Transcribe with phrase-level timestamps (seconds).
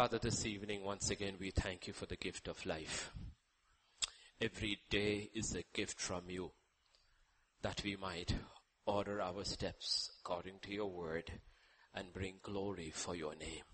[0.00, 3.12] Father, this evening, once again, we thank you for the gift of life.
[4.40, 6.52] Every day is a gift from you
[7.60, 8.34] that we might
[8.86, 11.30] order our steps according to your word
[11.94, 13.64] and bring glory for your name.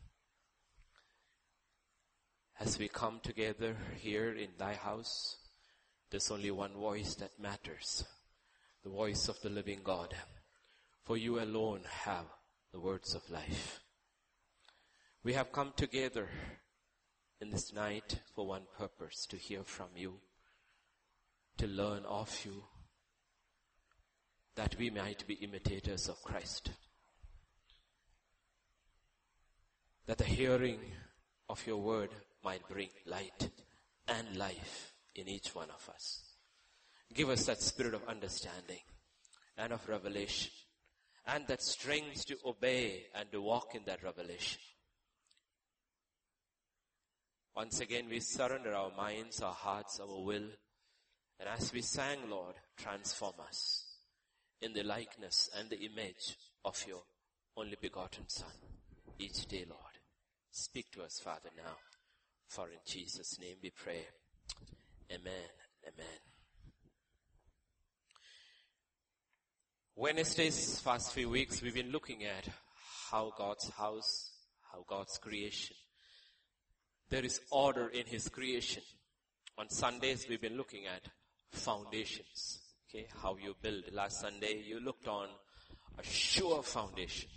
[2.58, 5.36] As we come together here in thy house,
[6.10, 8.04] there's only one voice that matters.
[8.82, 10.12] The voice of the living God.
[11.04, 12.26] For you alone have
[12.72, 13.80] the words of life.
[15.26, 16.28] We have come together
[17.40, 20.20] in this night for one purpose, to hear from you,
[21.58, 22.62] to learn of you,
[24.54, 26.70] that we might be imitators of Christ.
[30.06, 30.78] That the hearing
[31.48, 32.10] of your word
[32.44, 33.50] might bring light
[34.06, 36.22] and life in each one of us.
[37.12, 38.84] Give us that spirit of understanding
[39.58, 40.52] and of revelation
[41.26, 44.60] and that strength to obey and to walk in that revelation.
[47.56, 50.50] Once again, we surrender our minds, our hearts, our will.
[51.40, 53.86] And as we sang, Lord, transform us
[54.60, 57.02] in the likeness and the image of your
[57.56, 58.52] only begotten Son
[59.18, 59.80] each day, Lord.
[60.50, 61.76] Speak to us, Father, now.
[62.46, 64.04] For in Jesus' name we pray.
[65.10, 65.48] Amen.
[65.82, 66.18] Amen.
[69.94, 72.48] Wednesdays, past few weeks, we've been looking at
[73.10, 74.30] how God's house,
[74.70, 75.76] how God's creation.
[77.08, 78.82] There is order in His creation.
[79.58, 81.08] On Sundays, we've been looking at
[81.52, 82.58] foundations.
[82.88, 83.84] Okay, how you build.
[83.92, 85.28] Last Sunday, you looked on
[85.98, 87.28] a sure foundation.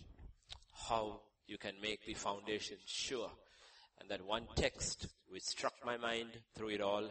[0.88, 3.30] How you can make the foundation sure.
[4.00, 7.04] And that one text which struck my mind through it all,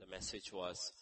[0.00, 0.92] the message was,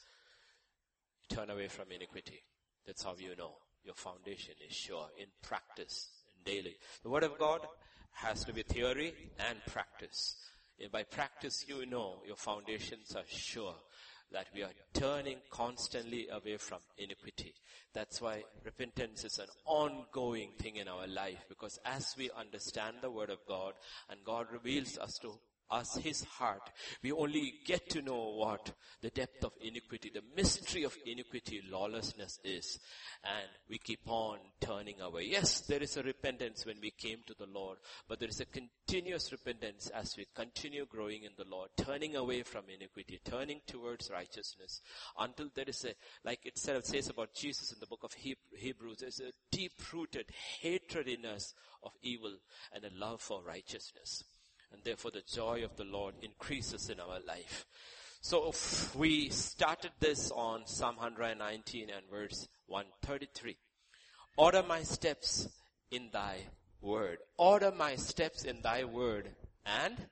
[1.29, 2.43] turn away from iniquity.
[2.87, 3.53] That's how you know
[3.85, 6.75] your foundation is sure in practice and daily.
[7.05, 7.61] The word of God
[8.15, 10.37] has to be theory and practice.
[10.81, 13.75] And by practice you know your foundations are sure
[14.33, 17.55] that we are turning constantly away from iniquity.
[17.93, 23.11] That's why repentance is an ongoing thing in our life because as we understand the
[23.11, 23.75] word of God
[24.11, 25.39] and God reveals us to
[25.71, 26.71] us his heart,
[27.03, 32.39] we only get to know what the depth of iniquity, the mystery of iniquity, lawlessness
[32.45, 32.79] is.
[33.25, 35.27] And we keep on turning away.
[35.31, 38.47] Yes, there is a repentance when we came to the Lord, but there is a
[38.47, 44.11] continuous repentance as we continue growing in the Lord, turning away from iniquity, turning towards
[44.11, 44.81] righteousness
[45.19, 45.95] until there is a,
[46.25, 50.27] like it says about Jesus in the book of Hebrews, there's a deep rooted
[50.61, 52.37] hatred in us of evil
[52.73, 54.25] and a love for righteousness
[54.75, 57.65] and therefore the joy of the Lord increases in our life.
[58.21, 58.53] So
[58.97, 63.57] we started this on Psalm 119 and verse 133.
[64.37, 65.49] Order my steps
[65.91, 66.39] in thy
[66.81, 67.19] word.
[67.37, 69.31] Order my steps in thy word
[69.65, 70.09] and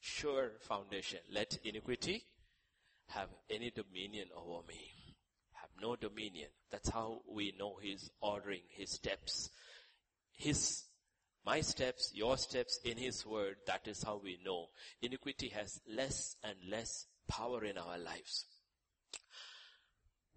[0.00, 1.18] sure foundation.
[1.30, 2.24] Let iniquity
[3.08, 4.92] have any dominion over me.
[5.52, 6.48] Have no dominion.
[6.70, 9.50] That's how we know he's ordering his steps.
[10.32, 10.84] His
[11.44, 14.66] my steps, your steps in His Word, that is how we know.
[15.02, 18.46] Iniquity has less and less power in our lives.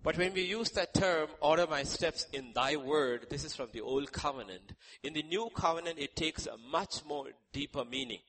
[0.03, 3.69] But when we use that term, order my steps in thy word, this is from
[3.72, 4.73] the old covenant.
[5.03, 8.22] In the new covenant, it takes a much more deeper meaning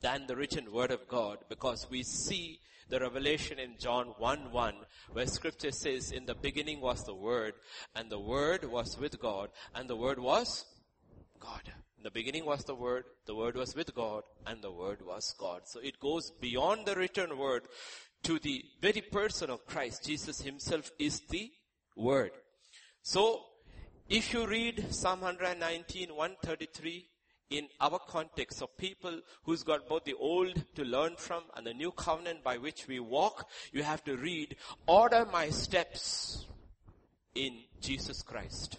[0.00, 2.58] than the written word of God because we see
[2.88, 4.74] the revelation in John 1 1
[5.12, 7.54] where scripture says in the beginning was the word
[7.94, 10.64] and the word was with God and the word was
[11.38, 11.72] God.
[11.98, 15.34] In the beginning was the Word, the Word was with God, and the Word was
[15.36, 15.62] God.
[15.64, 17.64] So it goes beyond the written Word
[18.22, 20.04] to the very person of Christ.
[20.04, 21.50] Jesus himself is the
[21.96, 22.30] Word.
[23.02, 23.40] So,
[24.08, 27.08] if you read Psalm 119, 133,
[27.50, 31.74] in our context of people who's got both the old to learn from and the
[31.74, 34.54] new covenant by which we walk, you have to read,
[34.86, 36.46] order my steps
[37.34, 38.78] in Jesus Christ.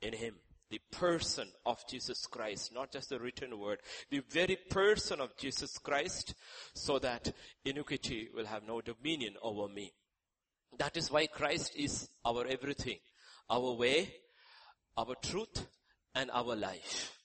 [0.00, 0.34] In Him
[0.72, 5.76] the person of Jesus Christ, not just the written word, the very person of Jesus
[5.76, 6.34] Christ,
[6.72, 7.30] so that
[7.62, 9.92] iniquity will have no dominion over me.
[10.78, 12.96] That is why Christ is our everything,
[13.50, 14.14] our way,
[14.96, 15.66] our truth,
[16.14, 17.18] and our life.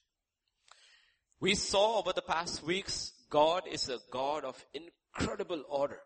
[1.40, 6.00] We saw over the past weeks, God is a God of incredible order.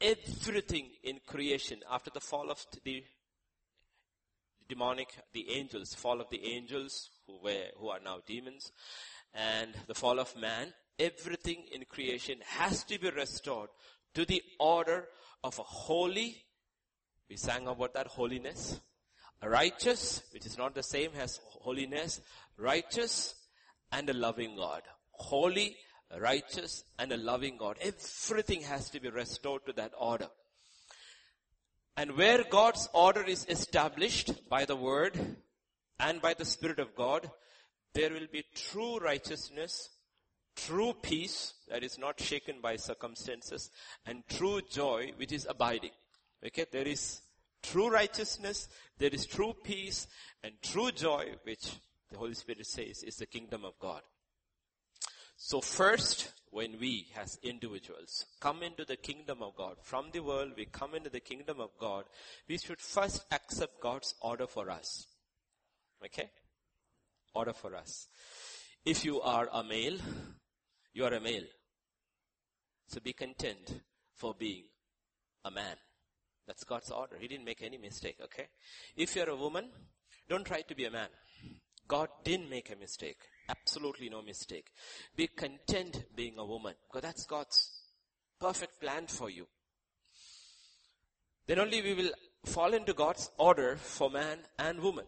[0.00, 3.04] Everything in creation after the fall of the
[4.68, 8.72] demonic, the angels, fall of the angels who were, who are now demons,
[9.34, 13.68] and the fall of man, everything in creation has to be restored
[14.14, 15.08] to the order
[15.42, 16.44] of a holy,
[17.28, 18.80] we sang about that holiness,
[19.42, 22.20] a righteous, which is not the same as holiness,
[22.56, 23.34] righteous
[23.92, 24.82] and a loving God.
[25.10, 25.76] Holy,
[26.18, 27.76] righteous and a loving God.
[27.80, 30.28] Everything has to be restored to that order.
[31.96, 35.36] And where God's order is established by the word
[36.00, 37.30] and by the Spirit of God,
[37.92, 39.90] there will be true righteousness,
[40.56, 43.70] true peace that is not shaken by circumstances,
[44.06, 45.92] and true joy which is abiding.
[46.44, 47.20] Okay, there is
[47.62, 48.68] true righteousness,
[48.98, 50.08] there is true peace,
[50.42, 51.70] and true joy which
[52.10, 54.02] the Holy Spirit says is the kingdom of God.
[55.36, 60.52] So first, when we as individuals come into the kingdom of God, from the world
[60.56, 62.04] we come into the kingdom of God,
[62.48, 65.08] we should first accept God's order for us.
[66.04, 66.30] Okay?
[67.34, 68.06] Order for us.
[68.84, 69.96] If you are a male,
[70.92, 71.48] you are a male.
[72.86, 73.80] So be content
[74.14, 74.66] for being
[75.44, 75.74] a man.
[76.46, 77.16] That's God's order.
[77.18, 78.46] He didn't make any mistake, okay?
[78.96, 79.70] If you're a woman,
[80.28, 81.08] don't try to be a man.
[81.88, 83.18] God didn't make a mistake.
[83.48, 84.66] Absolutely no mistake.
[85.16, 87.70] Be content being a woman because that's God's
[88.40, 89.46] perfect plan for you.
[91.46, 92.10] Then only we will
[92.44, 95.04] fall into God's order for man and woman.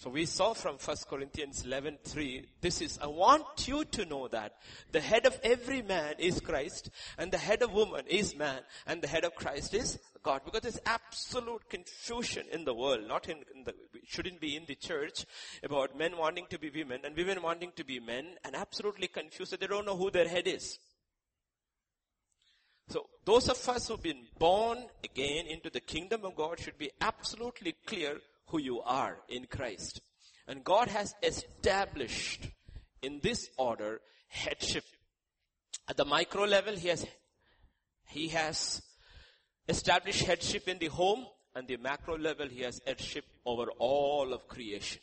[0.00, 4.54] So we saw from 1 Corinthians 11:3 this is I want you to know that
[4.92, 6.88] the head of every man is Christ
[7.18, 10.62] and the head of woman is man and the head of Christ is God because
[10.62, 13.74] there's absolute confusion in the world not in, in the
[14.06, 15.26] shouldn't be in the church
[15.62, 19.52] about men wanting to be women and women wanting to be men and absolutely confused
[19.52, 20.78] that they don't know who their head is.
[22.88, 26.90] So those of us who've been born again into the kingdom of God should be
[27.02, 28.18] absolutely clear
[28.50, 30.00] who you are in Christ.
[30.46, 32.48] And God has established
[33.02, 34.84] in this order headship.
[35.88, 37.06] At the micro level, He has,
[38.08, 38.82] He has
[39.68, 44.48] established headship in the home and the macro level, He has headship over all of
[44.48, 45.00] creation.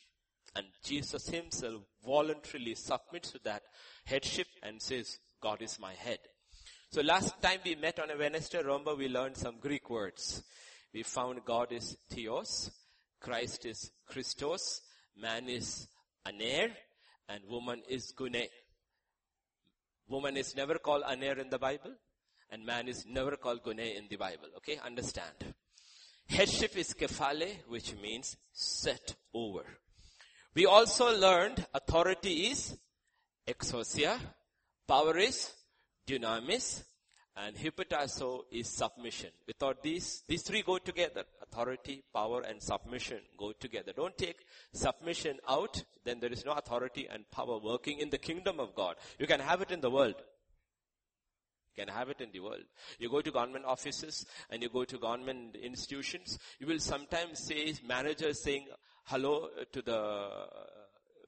[0.56, 3.64] And Jesus Himself voluntarily submits to that
[4.06, 6.20] headship and says, God is my head.
[6.90, 10.44] So last time we met on a Wednesday, remember we learned some Greek words.
[10.94, 12.72] We found God is theos,
[13.28, 14.84] Christ is Christos,
[15.18, 15.90] man is
[16.26, 16.70] aner,
[17.28, 18.48] and woman is gune.
[20.08, 21.92] Woman is never called aner in the Bible,
[22.50, 24.48] and man is never called gune in the Bible.
[24.56, 25.54] Okay, understand.
[26.30, 29.66] Headship is kephale, which means set over.
[30.56, 32.78] We also learned authority is
[33.46, 34.18] exousia,
[34.88, 35.52] power is
[36.08, 36.82] dunamis,
[37.38, 39.30] and hypotasso is submission.
[39.46, 41.24] Without these, these three go together.
[41.42, 43.94] Authority, power, and submission go together.
[43.96, 44.40] Don't take
[44.74, 48.96] submission out, then there is no authority and power working in the kingdom of God.
[49.20, 50.16] You can have it in the world.
[51.76, 52.64] You can have it in the world.
[52.98, 57.76] You go to government offices and you go to government institutions, you will sometimes say,
[57.88, 58.66] managers saying
[59.04, 60.30] hello to the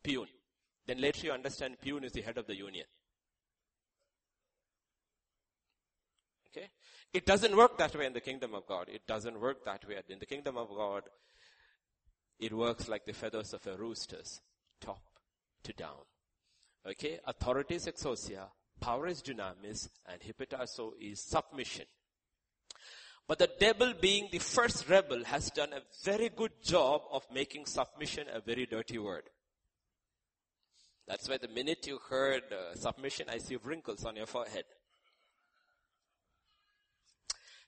[0.03, 0.27] peon.
[0.88, 2.85] Then later you understand peon is the head of the union.
[6.50, 6.69] Okay?
[7.13, 8.88] It doesn't work that way in the kingdom of God.
[8.89, 9.95] It doesn't work that way.
[10.09, 11.03] In the kingdom of God,
[12.39, 14.41] it works like the feathers of a rooster's,
[14.79, 15.01] top
[15.63, 16.06] to down.
[16.88, 17.19] Okay?
[17.25, 18.45] Authority is exousia,
[18.79, 21.85] power is dynamis, and hypotasso is submission.
[23.27, 27.65] But the devil being the first rebel has done a very good job of making
[27.65, 29.23] submission a very dirty word.
[31.07, 34.65] That's why the minute you heard uh, submission, I see wrinkles on your forehead.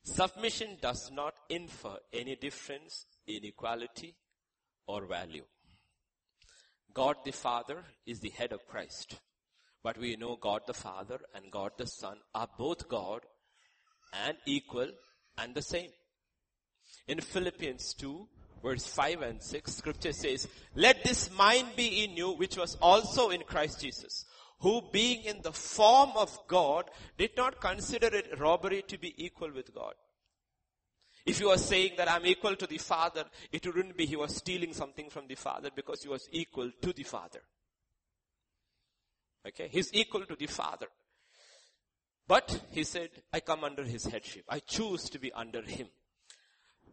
[0.04, 4.16] Submission does not infer any difference in equality
[4.88, 5.44] or value.
[6.94, 9.20] God the Father is the head of Christ.
[9.84, 13.22] But we know God the Father and God the Son are both God
[14.26, 14.90] and equal
[15.38, 15.90] and the same.
[17.08, 18.28] In Philippians 2
[18.64, 23.30] verse 5 and 6 scripture says, let this mind be in you which was also
[23.30, 24.26] in Christ Jesus
[24.62, 29.52] who being in the form of God did not consider it robbery to be equal
[29.52, 29.94] with God.
[31.26, 34.36] If you are saying that I'm equal to the Father, it wouldn't be he was
[34.36, 37.42] stealing something from the Father because he was equal to the Father.
[39.48, 40.88] Okay, he's equal to the Father.
[42.28, 44.46] But he said, I come under his headship.
[44.48, 45.88] I choose to be under him.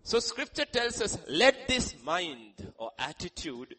[0.03, 3.77] So scripture tells us, let this mind or attitude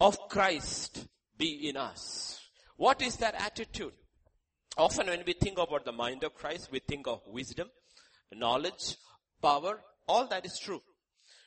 [0.00, 2.45] of Christ be in us.
[2.76, 3.92] What is that attitude?
[4.76, 7.70] Often when we think about the mind of Christ, we think of wisdom,
[8.32, 8.96] knowledge,
[9.40, 10.82] power, all that is true.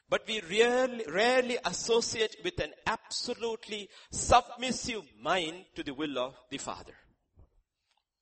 [0.09, 6.57] But we rarely, rarely associate with an absolutely submissive mind to the will of the
[6.57, 6.93] Father.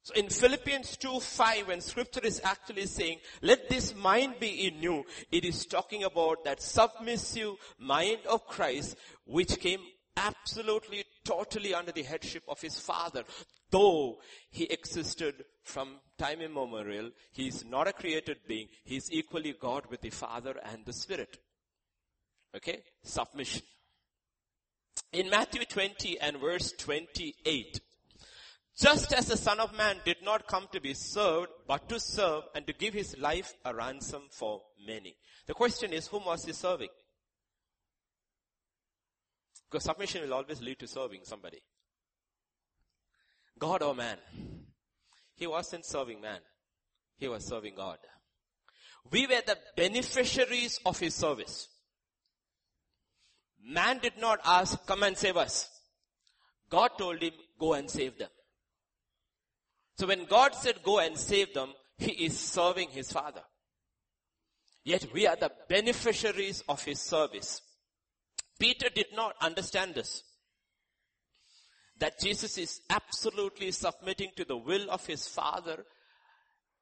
[0.02, 4.82] So in Philippians 2, 5, when scripture is actually saying, let this mind be in
[4.82, 8.96] you, it is talking about that submissive mind of Christ,
[9.26, 9.82] which came
[10.18, 13.24] absolutely, totally under the headship of his father.
[13.70, 14.20] Though
[14.50, 18.68] he existed from time immemorial, he is not a created being.
[18.84, 21.38] He is equally God with the Father and the Spirit.
[22.56, 22.80] Okay?
[23.04, 23.64] Submission.
[25.14, 27.80] In Matthew 20 and verse 28,
[28.80, 32.44] just as the Son of Man did not come to be served, but to serve
[32.56, 35.16] and to give his life a ransom for many.
[35.48, 36.90] The question is, whom was he serving?
[39.70, 41.60] Because submission will always lead to serving somebody.
[43.60, 44.18] God or man?
[45.36, 46.40] He wasn't serving man.
[47.18, 47.98] He was serving God.
[49.12, 51.68] We were the beneficiaries of his service.
[53.64, 55.70] Man did not ask, come and save us.
[56.70, 58.30] God told him, go and save them.
[59.98, 63.42] So when God said go and save them, he is serving his father.
[64.84, 67.62] Yet we are the beneficiaries of his service.
[68.60, 70.24] Peter did not understand this.
[72.00, 75.84] That Jesus is absolutely submitting to the will of his father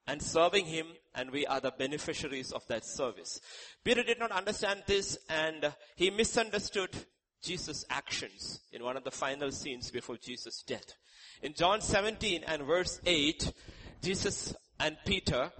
[0.07, 3.39] and serving him and we are the beneficiaries of that service.
[3.83, 6.89] Peter did not understand this and he misunderstood
[7.41, 10.93] Jesus' actions in one of the final scenes before Jesus' death.
[11.41, 13.51] In John 17 and verse 8,
[14.01, 15.51] Jesus and Peter,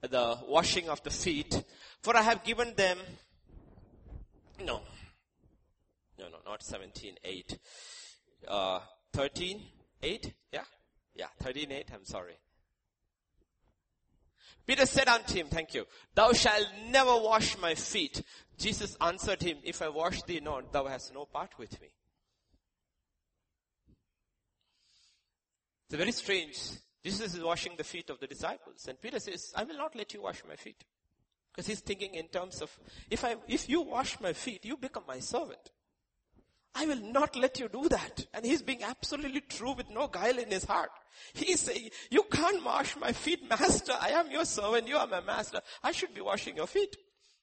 [0.00, 1.62] the washing of the feet,
[2.02, 2.98] for I have given them,
[4.64, 4.82] no,
[6.52, 7.58] not 17, 8,
[8.46, 8.80] uh,
[9.14, 9.62] 13,
[10.02, 10.60] 8, yeah?
[11.14, 12.34] Yeah, 13, 8, I'm sorry.
[14.66, 18.22] Peter said unto him, thank you, thou shalt never wash my feet.
[18.58, 21.88] Jesus answered him, if I wash thee not, thou hast no part with me.
[25.88, 26.58] It's very strange.
[27.02, 30.12] Jesus is washing the feet of the disciples and Peter says, I will not let
[30.12, 30.84] you wash my feet.
[31.50, 32.70] Because he's thinking in terms of,
[33.10, 35.70] if I, if you wash my feet, you become my servant.
[36.74, 38.26] I will not let you do that.
[38.32, 40.90] And he's being absolutely true with no guile in his heart.
[41.34, 43.92] He's saying, you can't wash my feet, master.
[44.00, 44.88] I am your servant.
[44.88, 45.60] You are my master.
[45.82, 46.96] I should be washing your feet.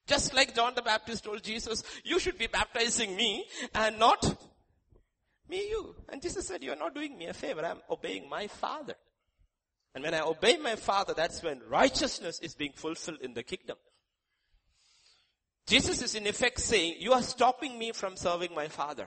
[0.06, 3.44] Just like John the Baptist told Jesus, you should be baptizing me
[3.74, 4.42] and not
[5.48, 5.94] me you.
[6.08, 7.64] And Jesus said, you're not doing me a favor.
[7.64, 8.94] I'm obeying my father.
[9.94, 13.76] And when I obey my father, that's when righteousness is being fulfilled in the kingdom.
[15.70, 19.06] Jesus is in effect saying, you are stopping me from serving my father.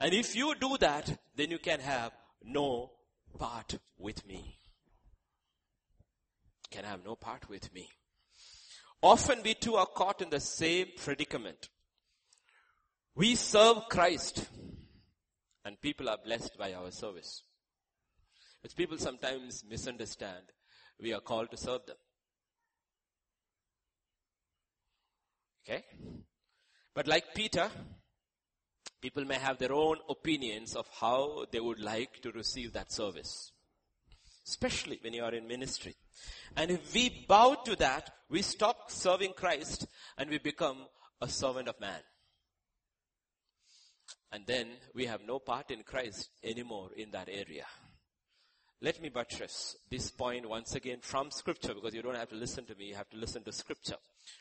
[0.00, 2.10] And if you do that, then you can have
[2.42, 2.90] no
[3.38, 4.58] part with me.
[6.72, 7.88] Can have no part with me.
[9.00, 11.68] Often we too are caught in the same predicament.
[13.14, 14.48] We serve Christ
[15.64, 17.44] and people are blessed by our service.
[18.64, 20.50] Which people sometimes misunderstand.
[21.00, 21.96] We are called to serve them.
[25.64, 25.84] Okay?
[26.94, 27.70] But like Peter,
[29.00, 33.52] people may have their own opinions of how they would like to receive that service.
[34.46, 35.94] Especially when you are in ministry.
[36.56, 39.86] And if we bow to that, we stop serving Christ
[40.18, 40.78] and we become
[41.20, 42.00] a servant of man.
[44.32, 47.66] And then we have no part in Christ anymore in that area.
[48.84, 52.64] Let me buttress this point once again from scripture because you don't have to listen
[52.64, 53.94] to me, you have to listen to scripture.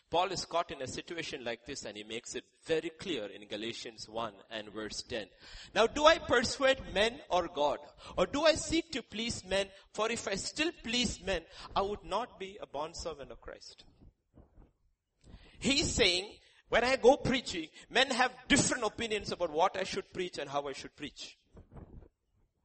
[0.09, 3.47] Paul is caught in a situation like this and he makes it very clear in
[3.47, 5.27] Galatians 1 and verse 10.
[5.75, 7.77] Now do I persuade men or God?
[8.17, 9.67] Or do I seek to please men?
[9.93, 11.43] For if I still please men,
[11.75, 13.83] I would not be a bondservant of Christ.
[15.59, 16.25] He's saying,
[16.69, 20.67] when I go preaching, men have different opinions about what I should preach and how
[20.67, 21.37] I should preach.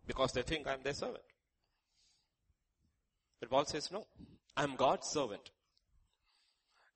[0.06, 1.20] Because they think I'm their servant.
[3.40, 4.06] But Paul says, no,
[4.56, 5.50] I'm God's servant.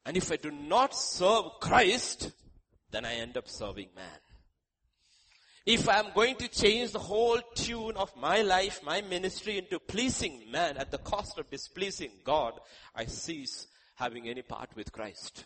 [0.06, 2.32] And if I do not serve Christ,
[2.90, 4.20] then I end up serving man.
[5.66, 10.50] If I'm going to change the whole tune of my life, my ministry into pleasing
[10.50, 12.54] man at the cost of displeasing God,
[12.94, 13.66] I cease
[13.97, 15.44] having any part with Christ.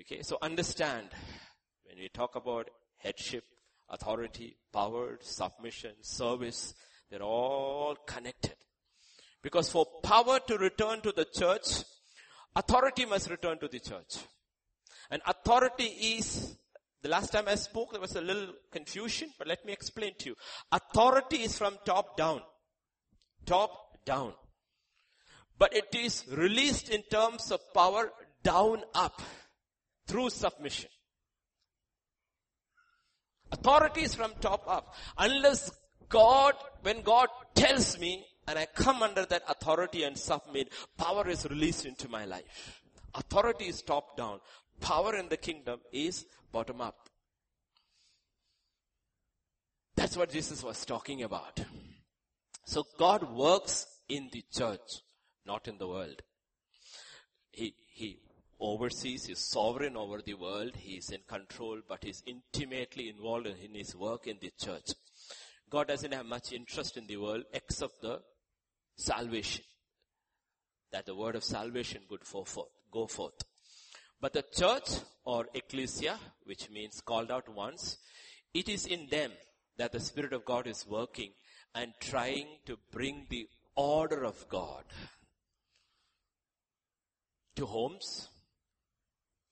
[0.00, 1.10] Okay, so understand,
[1.84, 3.44] when we talk about headship,
[3.90, 6.74] authority, power, submission, service,
[7.10, 8.56] they're all connected.
[9.48, 11.82] Because for power to return to the church,
[12.54, 14.18] authority must return to the church.
[15.10, 16.58] And authority is,
[17.00, 20.28] the last time I spoke there was a little confusion, but let me explain to
[20.28, 20.34] you.
[20.70, 22.42] Authority is from top down.
[23.46, 23.70] Top
[24.04, 24.34] down.
[25.58, 28.10] But it is released in terms of power
[28.42, 29.22] down up
[30.06, 30.90] through submission.
[33.50, 34.94] Authority is from top up.
[35.16, 35.70] Unless
[36.10, 36.52] God,
[36.82, 41.84] when God tells me, and I come under that authority and submit, power is released
[41.84, 42.80] into my life.
[43.14, 44.40] Authority is top down.
[44.80, 46.96] Power in the kingdom is bottom up.
[49.96, 51.60] That's what Jesus was talking about.
[52.64, 55.02] So God works in the church,
[55.44, 56.22] not in the world.
[57.50, 58.20] He, he
[58.58, 63.94] oversees, he's sovereign over the world, he's in control, but he's intimately involved in his
[63.94, 64.92] work in the church.
[65.68, 68.20] God doesn't have much interest in the world except the
[68.98, 69.64] salvation.
[70.92, 72.58] That the word of salvation would forth,
[72.90, 73.44] go forth.
[74.20, 74.88] But the church
[75.24, 77.98] or ecclesia, which means called out ones,
[78.52, 79.32] it is in them
[79.76, 81.30] that the Spirit of God is working
[81.74, 84.84] and trying to bring the order of God
[87.54, 88.28] to homes,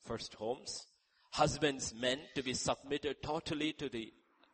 [0.03, 0.87] first homes,
[1.33, 4.13] husbands, men to be submitted totally to the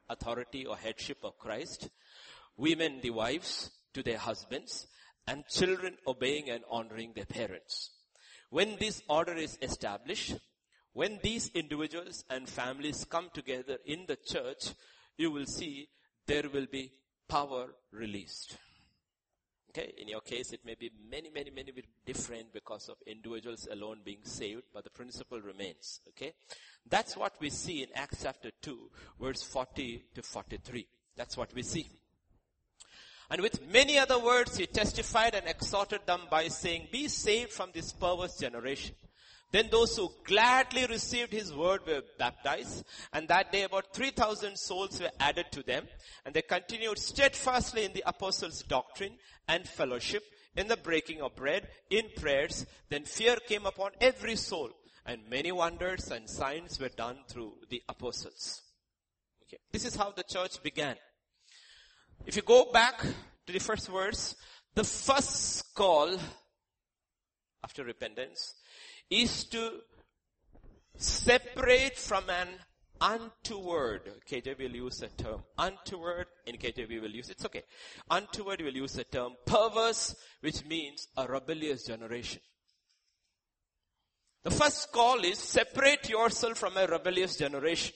[0.08, 1.88] authority or headship of Christ,
[2.56, 4.87] women, the wives, to their husbands,
[5.26, 7.90] and children obeying and honoring their parents.
[8.50, 10.34] When this order is established,
[10.92, 14.70] when these individuals and families come together in the church,
[15.16, 15.88] you will see
[16.26, 16.92] there will be
[17.28, 18.58] power released.
[19.70, 21.72] Okay, in your case it may be many, many, many
[22.04, 26.00] different because of individuals alone being saved, but the principle remains.
[26.08, 26.34] Okay,
[26.87, 30.87] that's what we see in Acts chapter 2, verse 40 to 43.
[31.16, 31.88] That's what we see.
[33.33, 37.71] And with many other words, he testified and exhorted them by saying, be saved from
[37.73, 38.95] this perverse generation.
[39.51, 45.01] Then those who gladly received his word were baptized, and that day about 3,000 souls
[45.01, 45.87] were added to them,
[46.27, 49.17] and they continued steadfastly in the apostles' doctrine
[49.49, 50.23] and fellowship,
[50.55, 52.67] in the breaking of bread, in prayers.
[52.91, 54.73] Then fear came upon every soul,
[55.07, 58.61] and many wonders and signs were done through the apostles.
[59.45, 59.59] Okay.
[59.73, 60.97] This is how the church began.
[62.26, 64.37] If you go back to the first verse,
[64.75, 66.17] the first call
[67.64, 68.55] after repentance
[69.11, 69.81] is to
[70.97, 72.49] separate from an
[73.00, 74.02] untoward.
[74.31, 76.26] KJV will use the term untoward.
[76.47, 77.62] In KJV will use, it's okay.
[78.11, 82.41] Untoward will use the term perverse, which means a rebellious generation.
[84.45, 87.94] The first call is separate yourself from a rebellious generation.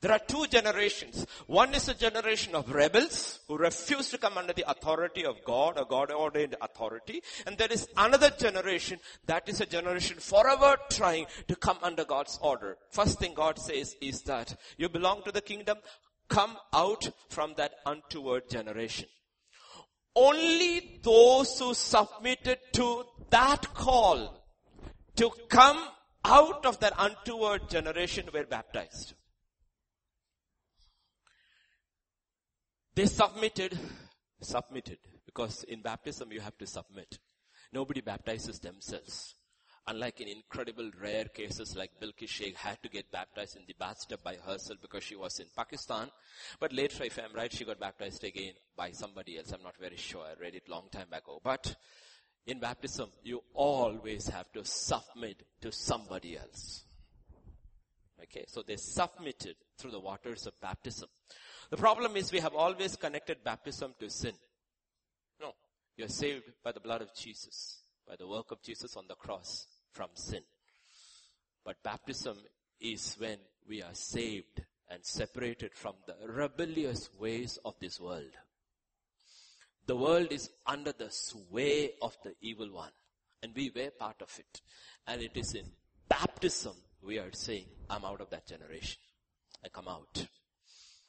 [0.00, 1.26] There are two generations.
[1.46, 5.78] One is a generation of rebels who refuse to come under the authority of God
[5.78, 7.22] or God ordained authority.
[7.46, 12.38] And there is another generation that is a generation forever trying to come under God's
[12.42, 12.76] order.
[12.90, 15.78] First thing God says is that you belong to the kingdom,
[16.28, 19.08] come out from that untoward generation.
[20.14, 24.44] Only those who submitted to that call
[25.16, 25.82] to come
[26.24, 29.14] out of that untoward generation were baptized.
[32.94, 33.78] They submitted,
[34.40, 37.18] submitted, because in baptism you have to submit.
[37.72, 39.34] Nobody baptizes themselves.
[39.86, 44.20] Unlike in incredible rare cases like Bilquis Sheikh had to get baptized in the bathtub
[44.22, 46.08] by herself because she was in Pakistan.
[46.58, 49.52] But later, if I'm right, she got baptized again by somebody else.
[49.52, 50.22] I'm not very sure.
[50.24, 51.40] I read it long time ago.
[51.42, 51.74] But
[52.46, 56.84] in baptism, you always have to submit to somebody else.
[58.22, 61.08] Okay, so they submitted through the waters of baptism.
[61.70, 64.34] The problem is we have always connected baptism to sin.
[65.40, 65.52] No,
[65.96, 69.66] you're saved by the blood of Jesus, by the work of Jesus on the cross
[69.92, 70.42] from sin.
[71.64, 72.36] But baptism
[72.80, 78.36] is when we are saved and separated from the rebellious ways of this world.
[79.86, 82.92] The world is under the sway of the evil one
[83.42, 84.62] and we were part of it.
[85.06, 85.66] And it is in
[86.08, 89.00] baptism we are saying, I'm out of that generation.
[89.64, 90.26] I come out.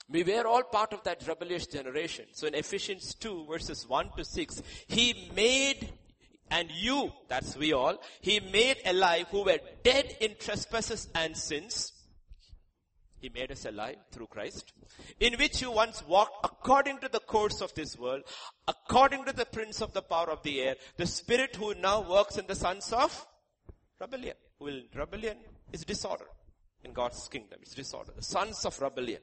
[0.10, 2.26] We were all part of that rebellious generation.
[2.32, 5.89] So in Ephesians 2 verses 1 to 6, He made
[6.52, 11.91] and you, that's we all, He made alive who were dead in trespasses and sins.
[13.20, 14.72] He made us alive through Christ,
[15.20, 18.22] in which you once walked according to the course of this world,
[18.68, 22.38] according to the prince of the power of the air, the spirit who now works
[22.38, 23.26] in the sons of
[24.00, 24.36] rebellion.
[24.60, 25.38] Well, rebellion
[25.74, 26.26] is disorder
[26.84, 27.58] in God's kingdom.
[27.63, 28.12] It's disorder.
[28.15, 29.22] The sons of rebellion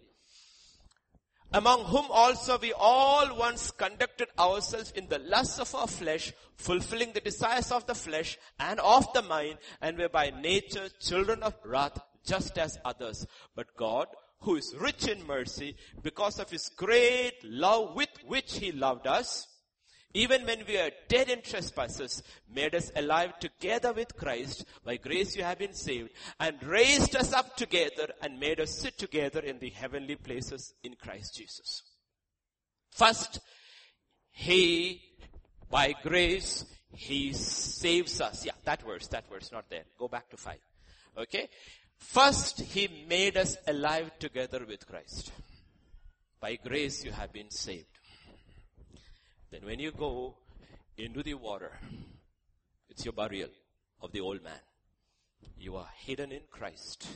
[1.55, 7.12] among whom also we all once conducted ourselves in the lusts of our flesh, fulfilling
[7.12, 11.55] the desires of the flesh and of the mind, and were by nature children of
[11.65, 13.27] wrath, just as others.
[13.55, 14.07] But God,
[14.41, 19.47] who is rich in mercy, because of his great love with which he loved us,
[20.14, 22.22] even when we are dead in trespasses,
[22.55, 24.64] made us alive together with Christ.
[24.85, 28.98] By grace you have been saved and raised us up together and made us sit
[28.98, 31.83] together in the heavenly places in Christ Jesus.
[32.90, 33.40] First,
[34.33, 35.01] He,
[35.70, 38.44] by grace, He saves us.
[38.44, 39.85] Yeah, that verse, that verse, not there.
[39.98, 40.61] Go back to five.
[41.16, 41.48] Okay?
[41.96, 45.33] First, He made us alive together with Christ.
[46.38, 47.87] By grace you have been saved.
[49.53, 50.35] Then when you go
[50.97, 51.79] into the water,
[52.88, 53.51] it's your burial
[54.01, 54.59] of the old man.
[55.59, 57.07] You are hidden in Christ.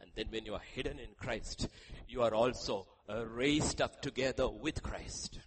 [0.00, 1.68] And then when you are hidden in Christ,
[2.08, 5.38] you are also uh, raised up together with Christ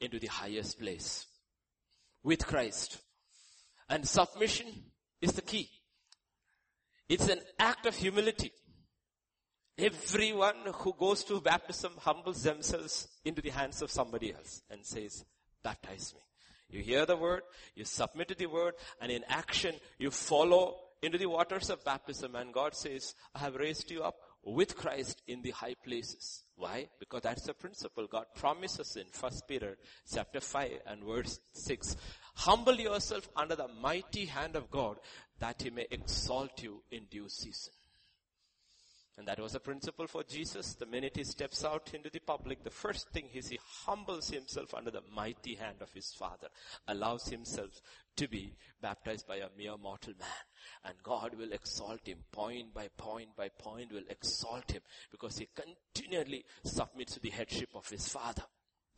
[0.00, 1.26] into the highest place.
[2.22, 2.98] With Christ.
[3.88, 4.68] And submission
[5.20, 5.68] is the key.
[7.08, 8.52] It's an act of humility.
[9.76, 15.24] Everyone who goes to baptism humbles themselves into the hands of somebody else and says,
[15.62, 16.20] baptize me.
[16.70, 17.42] You hear the word,
[17.74, 22.34] you submit to the word, and in action you follow into the waters of baptism
[22.36, 26.44] and God says, I have raised you up with Christ in the high places.
[26.56, 26.88] Why?
[27.00, 29.76] Because that's the principle God promises in 1 Peter
[30.12, 31.96] chapter 5 and verse 6.
[32.36, 34.98] Humble yourself under the mighty hand of God
[35.40, 37.72] that he may exalt you in due season.
[39.16, 40.74] And that was a principle for Jesus.
[40.74, 44.74] The minute he steps out into the public, the first thing is he humbles himself
[44.74, 46.48] under the mighty hand of his Father,
[46.88, 47.80] allows himself
[48.16, 50.28] to be baptized by a mere mortal man.
[50.84, 55.48] And God will exalt him point by point by point will exalt him because he
[55.54, 58.42] continually submits to the headship of his Father.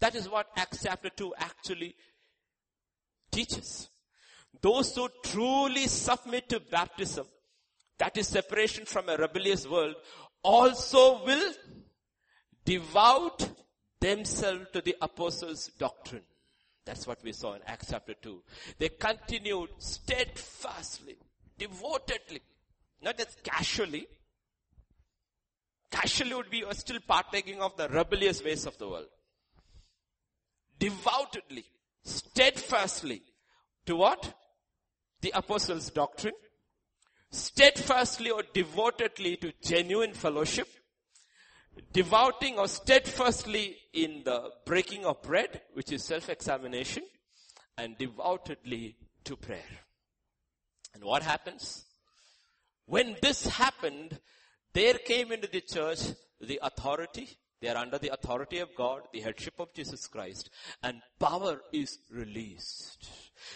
[0.00, 1.94] That is what Acts chapter 2 actually
[3.30, 3.88] teaches.
[4.62, 7.26] Those who truly submit to baptism
[7.98, 9.94] that is separation from a rebellious world,
[10.42, 11.52] also will
[12.64, 13.48] devote
[14.00, 16.22] themselves to the apostles' doctrine.
[16.84, 18.42] That's what we saw in Acts chapter 2.
[18.78, 21.16] They continued steadfastly,
[21.58, 22.42] devotedly,
[23.02, 24.06] not just casually.
[25.90, 29.08] Casually would be still partaking of the rebellious ways of the world.
[30.78, 31.64] Devoutedly,
[32.04, 33.22] steadfastly,
[33.86, 34.34] to what?
[35.22, 36.34] The apostles' doctrine
[37.30, 40.68] steadfastly or devotedly to genuine fellowship,
[41.92, 47.02] devoting or steadfastly in the breaking of bread, which is self-examination,
[47.76, 49.60] and devoutedly to prayer.
[50.94, 51.84] And what happens?
[52.86, 54.18] When this happened,
[54.72, 56.00] there came into the church
[56.40, 60.50] the authority, they are under the authority of God, the headship of Jesus Christ,
[60.82, 63.08] and power is released.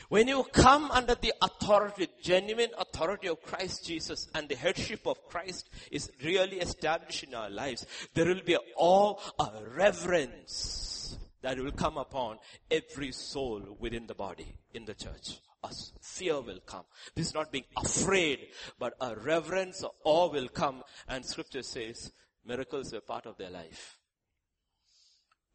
[0.09, 5.27] When you come under the authority, genuine authority of Christ Jesus and the headship of
[5.29, 11.59] Christ is really established in our lives, there will be a awe, a reverence that
[11.59, 12.39] will come upon
[12.71, 15.39] every soul within the body in the church.
[15.63, 16.85] A fear will come.
[17.15, 20.83] This is not being afraid, but a reverence, awe will come.
[21.09, 22.13] And scripture says
[22.44, 23.98] miracles were part of their life.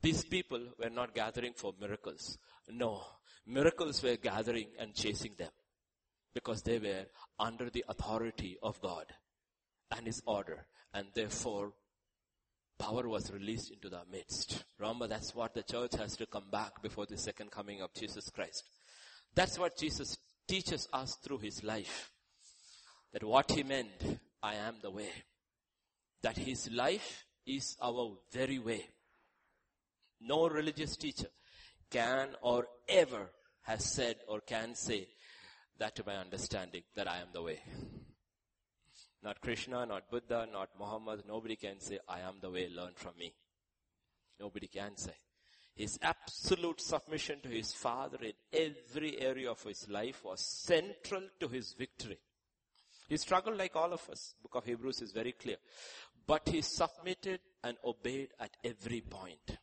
[0.01, 2.37] These people were not gathering for miracles.
[2.69, 3.03] No,
[3.47, 5.51] miracles were gathering and chasing them
[6.33, 7.05] because they were
[7.39, 9.05] under the authority of God
[9.95, 11.73] and His order and therefore
[12.77, 14.63] power was released into the midst.
[14.79, 18.29] Remember that's what the church has to come back before the second coming of Jesus
[18.29, 18.63] Christ.
[19.33, 20.17] That's what Jesus
[20.47, 22.11] teaches us through His life.
[23.13, 25.09] That what He meant, I am the way.
[26.25, 28.83] That His life is our very way.
[30.21, 31.27] No religious teacher
[31.91, 33.29] can or ever
[33.61, 35.07] has said or can say
[35.77, 37.59] that to my understanding that I am the way.
[39.21, 43.13] Not Krishna, not Buddha, not Muhammad, nobody can say I am the way, learn from
[43.19, 43.31] me.
[44.39, 45.13] Nobody can say.
[45.75, 51.47] His absolute submission to his father in every area of his life was central to
[51.49, 52.17] his victory.
[53.07, 54.33] He struggled like all of us.
[54.41, 55.57] Book of Hebrews is very clear.
[56.27, 59.57] But he submitted and obeyed at every point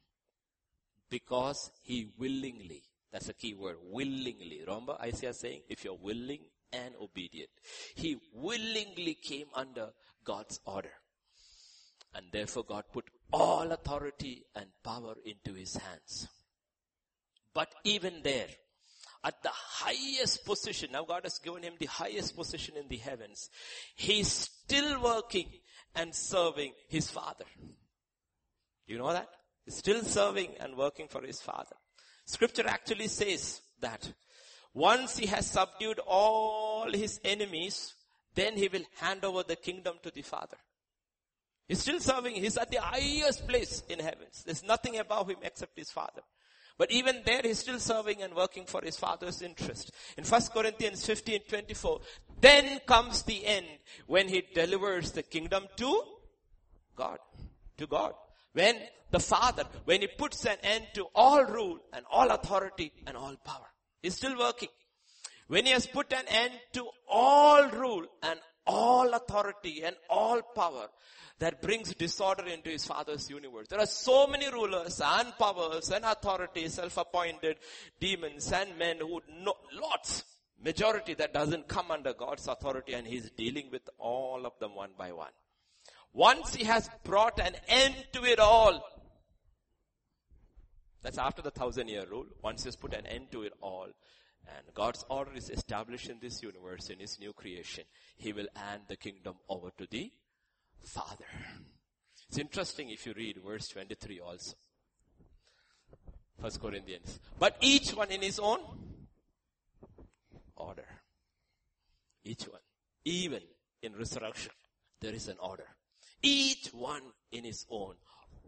[1.11, 4.63] because he willingly, that's a key word, willingly.
[4.67, 6.41] Remember Isaiah saying, if you're willing
[6.73, 7.51] and obedient.
[7.95, 9.91] He willingly came under
[10.25, 10.93] God's order.
[12.15, 16.29] And therefore God put all authority and power into his hands.
[17.55, 18.49] But even there,
[19.25, 23.49] at the highest position, now God has given him the highest position in the heavens,
[23.95, 25.47] he's still working
[25.95, 27.45] and serving his father.
[28.87, 29.29] Do you know that?
[29.65, 31.77] He's still serving and working for his father.
[32.25, 34.13] Scripture actually says that
[34.75, 37.95] once he has subdued all his enemies,
[38.35, 40.57] then he will hand over the kingdom to the father.
[41.69, 42.35] He's still serving.
[42.35, 44.43] He's at the highest place in heavens.
[44.45, 46.23] There's nothing above him except his father.
[46.79, 49.93] But even there, he's still serving and working for his father's interest.
[50.17, 52.01] In 1 Corinthians 15, 24,
[52.41, 53.67] then comes the end
[54.07, 56.03] when he delivers the kingdom to
[56.97, 57.19] God.
[57.79, 58.15] To God.
[58.53, 58.77] When
[59.13, 63.37] the Father, when He puts an end to all rule and all authority and all
[63.45, 63.67] power.
[64.03, 64.71] He's still working.
[65.47, 70.89] When He has put an end to all rule and all authority and all power
[71.39, 73.67] that brings disorder into his father's universe.
[73.69, 77.57] There are so many rulers and powers and authorities, self-appointed
[77.99, 80.25] demons and men who know lots,
[80.63, 84.91] majority that doesn't come under God's authority and he's dealing with all of them one
[84.97, 85.33] by one.
[86.13, 88.85] Once he has brought an end to it all,
[91.03, 92.27] that's after the thousand year rule.
[92.43, 93.89] Once he's put an end to it all,
[94.49, 97.85] and God's order is established in this universe, in His new creation.
[98.17, 100.13] He will hand the kingdom over to the
[100.83, 101.27] Father.
[102.29, 104.55] It's interesting if you read verse 23 also.
[106.41, 107.21] First Corinthians.
[107.39, 108.61] But each one in his own
[110.57, 110.87] order.
[112.25, 112.61] Each one.
[113.05, 113.43] Even
[113.83, 114.53] in resurrection,
[115.01, 115.67] there is an order.
[116.23, 117.95] Each one in his own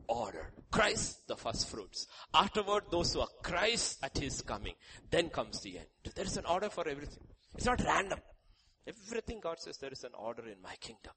[0.08, 0.52] order.
[0.70, 2.06] Christ, the first fruits.
[2.32, 4.74] Afterward, those who are Christ at his coming.
[5.10, 5.86] Then comes the end.
[6.14, 7.24] There is an order for everything.
[7.54, 8.18] It's not random.
[8.86, 11.12] Everything God says there is an order in my kingdom.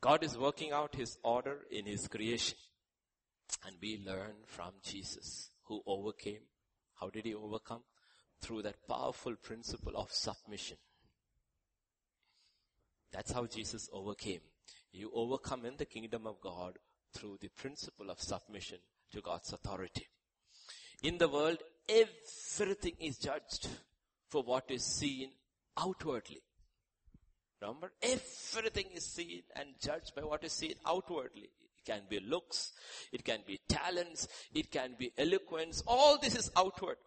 [0.00, 2.58] God is working out his order in his creation.
[3.66, 6.42] And we learn from Jesus who overcame.
[7.00, 7.82] How did he overcome?
[8.40, 10.76] Through that powerful principle of submission.
[13.12, 14.40] That's how Jesus overcame.
[14.94, 16.78] You overcome in the kingdom of God
[17.12, 18.78] through the principle of submission
[19.10, 20.06] to God's authority.
[21.02, 23.68] In the world, everything is judged
[24.28, 25.30] for what is seen
[25.76, 26.42] outwardly.
[27.60, 31.50] Remember, everything is seen and judged by what is seen outwardly.
[31.76, 32.70] It can be looks,
[33.12, 36.98] it can be talents, it can be eloquence, all this is outward.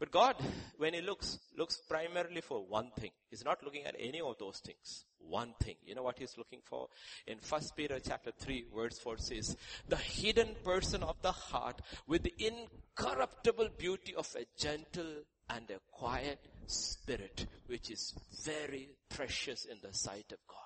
[0.00, 0.36] But God,
[0.78, 3.10] when He looks, looks primarily for one thing.
[3.28, 5.04] He's not looking at any of those things.
[5.18, 5.76] One thing.
[5.84, 6.88] You know what He's looking for?
[7.26, 12.22] In 1 Peter chapter 3 verse 4 says, the hidden person of the heart with
[12.22, 19.76] the incorruptible beauty of a gentle and a quiet spirit, which is very precious in
[19.82, 20.56] the sight of God.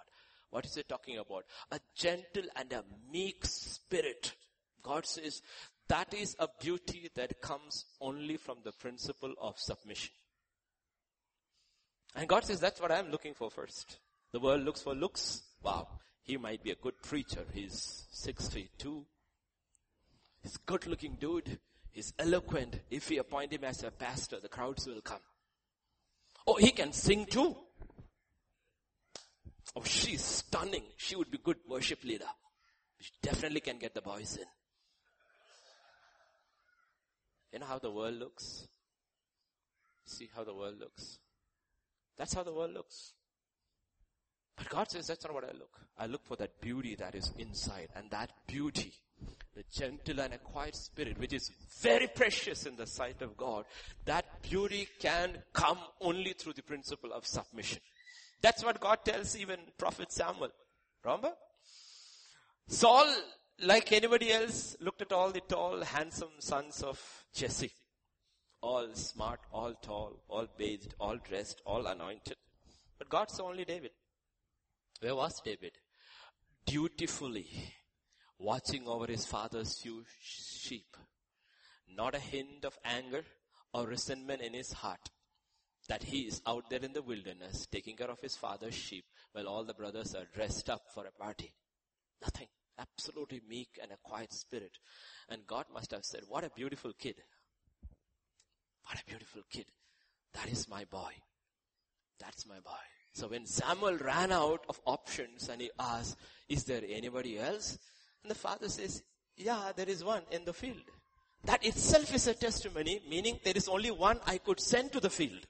[0.51, 1.44] What is He talking about?
[1.73, 4.33] A gentle and a meek spirit.
[4.81, 5.42] God says
[5.88, 10.12] that is a beauty that comes only from the principle of submission.
[12.14, 13.99] And God says, that's what I'm looking for first.
[14.33, 15.42] The world looks for looks.
[15.62, 15.88] Wow.
[16.23, 17.44] He might be a good preacher.
[17.53, 19.05] He's six feet two.
[20.42, 21.59] He's good looking dude.
[21.90, 22.81] He's eloquent.
[22.90, 25.20] If we appoint him as a pastor, the crowds will come.
[26.47, 27.57] Oh, he can sing too.
[29.77, 30.85] Oh, she's stunning.
[30.97, 32.29] She would be good worship leader.
[33.01, 34.47] She definitely can get the boys in.
[37.55, 38.67] You know how the world looks?
[40.07, 41.21] See how the world looks.
[42.19, 43.12] That's how the world looks.
[44.57, 45.79] But God says that's not what I look.
[45.97, 48.93] I look for that beauty that is inside and that beauty,
[49.55, 53.67] the gentle and a quiet spirit, which is very precious in the sight of God,
[54.05, 57.83] that beauty can come only through the principle of submission.
[58.43, 60.51] That's what God tells even Prophet Samuel.
[61.05, 61.31] Remember?
[62.67, 63.14] Saul
[63.62, 67.01] like anybody else, looked at all the tall, handsome sons of
[67.35, 67.73] Jesse.
[68.61, 72.37] All smart, all tall, all bathed, all dressed, all anointed.
[72.99, 73.90] But God saw only David.
[75.01, 75.73] Where was David?
[76.64, 77.47] Dutifully
[78.38, 80.97] watching over his father's few sheep.
[81.95, 83.25] Not a hint of anger
[83.73, 85.11] or resentment in his heart
[85.88, 89.47] that he is out there in the wilderness taking care of his father's sheep while
[89.47, 91.53] all the brothers are dressed up for a party.
[92.23, 92.49] Nothing.
[92.79, 94.79] Absolutely meek and a quiet spirit.
[95.29, 97.17] And God must have said, what a beautiful kid.
[98.87, 99.67] What a beautiful kid.
[100.35, 101.13] That is my boy.
[102.19, 102.85] That's my boy.
[103.13, 106.17] So when Samuel ran out of options and he asked,
[106.49, 107.79] is there anybody else?
[108.23, 109.03] And the father says,
[109.37, 110.83] yeah, there is one in the field.
[111.45, 115.11] That itself is a testimony, meaning there is only one I could send to the
[115.11, 115.47] field.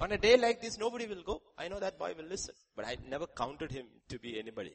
[0.00, 1.42] On a day like this, nobody will go.
[1.56, 4.74] I know that boy will listen, but I never counted him to be anybody.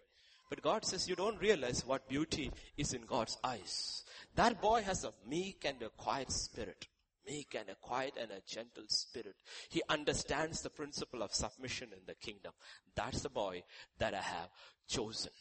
[0.49, 4.03] But God says you don't realize what beauty is in God's eyes.
[4.35, 6.87] That boy has a meek and a quiet spirit.
[7.25, 9.35] Meek and a quiet and a gentle spirit.
[9.69, 12.51] He understands the principle of submission in the kingdom.
[12.95, 13.63] That's the boy
[13.99, 14.49] that I have
[14.87, 15.31] chosen.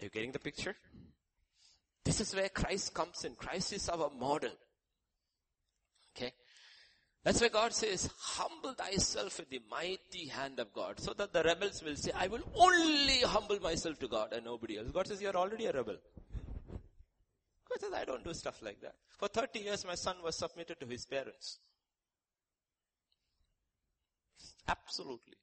[0.00, 0.76] Are you getting the picture?
[2.04, 3.34] This is where Christ comes in.
[3.34, 4.52] Christ is our model.
[6.16, 6.32] Okay?
[7.24, 11.00] That's why God says, humble thyself in the mighty hand of God.
[11.00, 14.78] So that the rebels will say, I will only humble myself to God and nobody
[14.78, 14.90] else.
[14.92, 15.96] God says, you're already a rebel.
[17.68, 18.94] God says, I don't do stuff like that.
[19.18, 21.58] For 30 years my son was submitted to his parents.
[24.68, 25.36] Absolutely.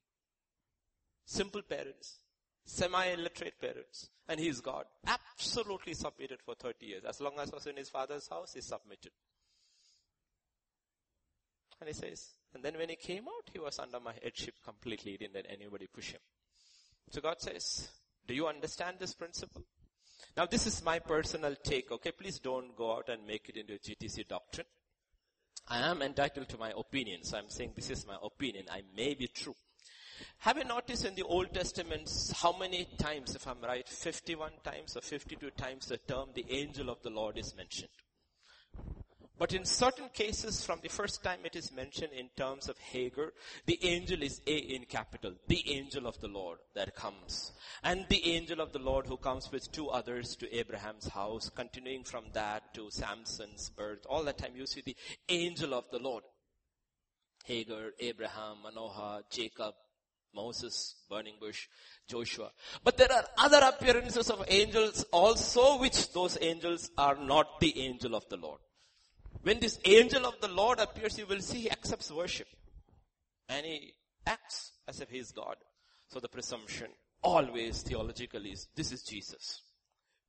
[1.24, 2.20] Simple parents.
[2.64, 4.08] Semi-illiterate parents.
[4.28, 4.86] And he's God.
[5.06, 7.04] Absolutely submitted for 30 years.
[7.04, 9.12] As long as I was in his father's house, he submitted.
[11.80, 15.12] And he says, and then when he came out, he was under my headship completely.
[15.12, 16.20] He didn't let anybody push him.
[17.10, 17.88] So God says,
[18.26, 19.62] do you understand this principle?
[20.36, 22.12] Now this is my personal take, okay?
[22.12, 24.66] Please don't go out and make it into a GTC doctrine.
[25.68, 28.66] I am entitled to my opinion, so I'm saying this is my opinion.
[28.70, 29.56] I may be true.
[30.38, 34.96] Have you noticed in the Old Testament how many times, if I'm right, 51 times
[34.96, 37.90] or 52 times the term the angel of the Lord is mentioned?
[39.38, 43.34] But in certain cases, from the first time it is mentioned in terms of Hagar,
[43.66, 47.52] the angel is A in capital, the angel of the Lord that comes.
[47.82, 52.04] And the angel of the Lord who comes with two others to Abraham's house, continuing
[52.04, 54.06] from that to Samson's birth.
[54.08, 54.96] All that time you see the
[55.28, 56.24] angel of the Lord.
[57.44, 59.74] Hagar, Abraham, Manoah, Jacob,
[60.34, 61.68] Moses, burning bush,
[62.08, 62.50] Joshua.
[62.82, 68.14] But there are other appearances of angels also which those angels are not the angel
[68.14, 68.60] of the Lord.
[69.42, 72.48] When this angel of the Lord appears, you will see he accepts worship.
[73.48, 73.94] And he
[74.26, 75.56] acts as if he is God.
[76.08, 76.88] So the presumption
[77.22, 79.62] always theologically is, this is Jesus.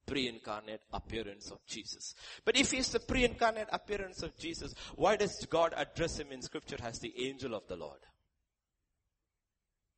[0.06, 2.16] Pre-incarnate appearance of Jesus.
[2.46, 6.78] But if he's the pre-incarnate appearance of Jesus, why does God address him in scripture
[6.84, 8.00] as the angel of the Lord?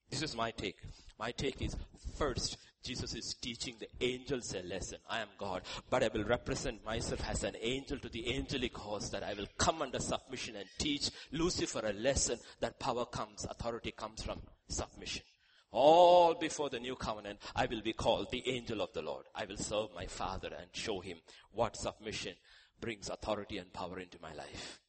[0.10, 0.78] This is my take.
[1.20, 1.76] My take is
[2.18, 5.00] first, Jesus is teaching the angels a lesson.
[5.10, 9.12] I am God, but I will represent myself as an angel to the angelic host
[9.12, 13.92] that I will come under submission and teach Lucifer a lesson that power comes, authority
[13.92, 15.24] comes from submission.
[15.72, 19.26] All before the new covenant, I will be called the angel of the Lord.
[19.36, 21.18] I will serve my father and show him
[21.52, 22.34] what submission
[22.82, 24.80] brings authority and power into my life.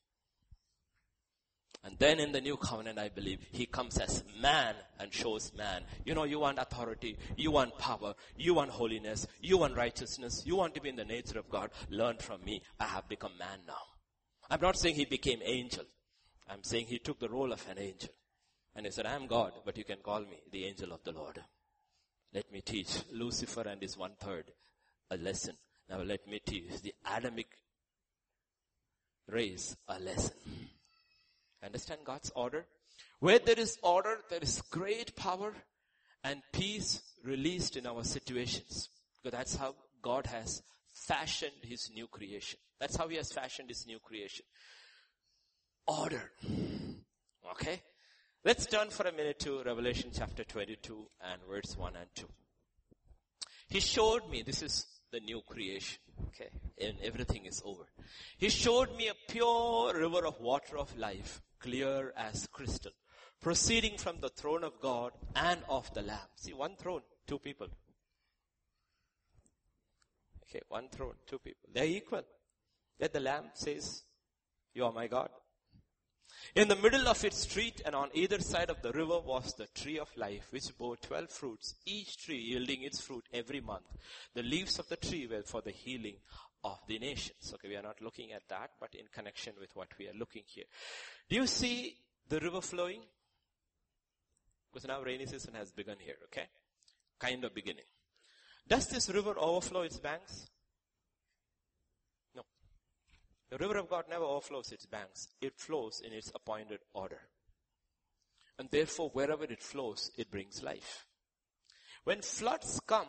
[1.83, 5.85] And then in the new covenant, I believe, he comes as man and shows man.
[6.05, 10.57] You know, you want authority, you want power, you want holiness, you want righteousness, you
[10.57, 11.71] want to be in the nature of God.
[11.89, 12.63] Learn from me.
[12.79, 13.81] I have become man now.
[14.51, 15.85] I'm not saying he became angel.
[16.51, 18.11] I'm saying he took the role of an angel.
[18.75, 21.13] And he said, I am God, but you can call me the angel of the
[21.13, 21.41] Lord.
[22.35, 24.53] Let me teach Lucifer and his one third
[25.11, 25.57] a lesson.
[25.89, 27.49] Now let me teach the Adamic
[29.29, 30.37] race a lesson.
[31.63, 32.67] Understand God's order?
[33.21, 35.53] Where there is order, there is great power
[36.25, 38.89] and peace released in our situations.
[39.23, 40.63] Because that's how God has
[40.95, 42.59] fashioned His new creation.
[42.79, 44.45] That's how He has fashioned His new creation.
[45.87, 46.33] Order.
[47.53, 47.83] Okay?
[48.45, 52.27] Let's turn for a minute to Revelation chapter 22 and verse 1 and 2.
[53.69, 55.99] He showed me, this is the new creation.
[56.29, 56.51] Okay?
[56.81, 57.85] And everything is over.
[58.39, 62.93] He showed me a pure river of water of life clear as crystal,
[63.41, 66.29] proceeding from the throne of God and of the Lamb.
[66.37, 67.69] See, one throne, two people.
[70.45, 71.69] Okay, one throne, two people.
[71.73, 72.23] They're equal.
[72.99, 74.03] Yet the Lamb says,
[74.75, 75.31] you are my God.
[76.55, 79.67] In the middle of its street and on either side of the river was the
[79.69, 83.87] tree of life, which bore twelve fruits, each tree yielding its fruit every month.
[84.35, 86.17] The leaves of the tree were for the healing
[86.65, 87.53] of the nations.
[87.55, 90.43] Okay, we are not looking at that, but in connection with what we are looking
[90.47, 90.65] here.
[91.29, 91.97] Do you see
[92.29, 93.03] the river flowing?
[94.73, 96.47] Because now rainy season has begun here, okay?
[97.19, 97.85] Kind of beginning.
[98.69, 100.49] Does this river overflow its banks?
[103.51, 105.29] The river of God never overflows its banks.
[105.41, 107.21] It flows in its appointed order.
[108.59, 111.07] And therefore, wherever it flows, it brings life.
[112.05, 113.09] When floods come,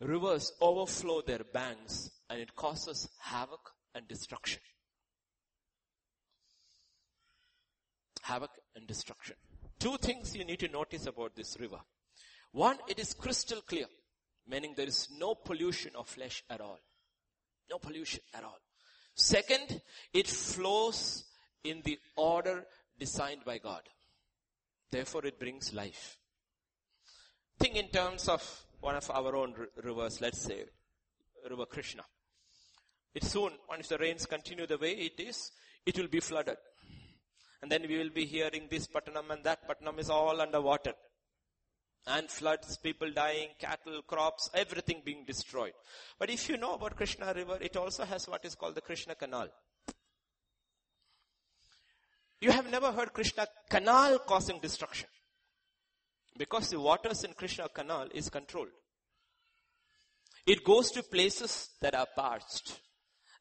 [0.00, 4.60] rivers overflow their banks and it causes havoc and destruction.
[8.28, 9.36] havoc and destruction.
[9.78, 11.80] Two things you need to notice about this river.
[12.52, 13.86] One, it is crystal clear,
[14.46, 16.78] meaning there is no pollution of flesh at all.
[17.70, 18.58] No pollution at all.
[19.18, 19.82] Second,
[20.14, 21.24] it flows
[21.64, 22.64] in the order
[23.00, 23.82] designed by God.
[24.92, 26.16] Therefore it brings life.
[27.58, 30.62] Think in terms of one of our own rivers, let's say,
[31.50, 32.04] River Krishna.
[33.12, 35.50] It soon, once the rains continue the way it is,
[35.84, 36.56] it will be flooded.
[37.60, 40.92] And then we will be hearing this Pattanam and that Pattanam is all underwater.
[42.10, 45.74] And floods, people dying, cattle, crops, everything being destroyed.
[46.18, 49.14] But if you know about Krishna river, it also has what is called the Krishna
[49.14, 49.48] canal.
[52.40, 55.08] You have never heard Krishna canal causing destruction.
[56.36, 58.68] Because the waters in Krishna canal is controlled.
[60.46, 62.80] It goes to places that are parched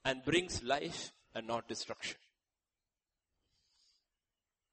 [0.03, 2.18] and brings life and not destruction.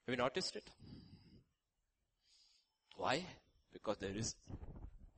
[0.07, 0.69] Have you noticed it?
[2.97, 3.25] Why?
[3.75, 4.35] Because there is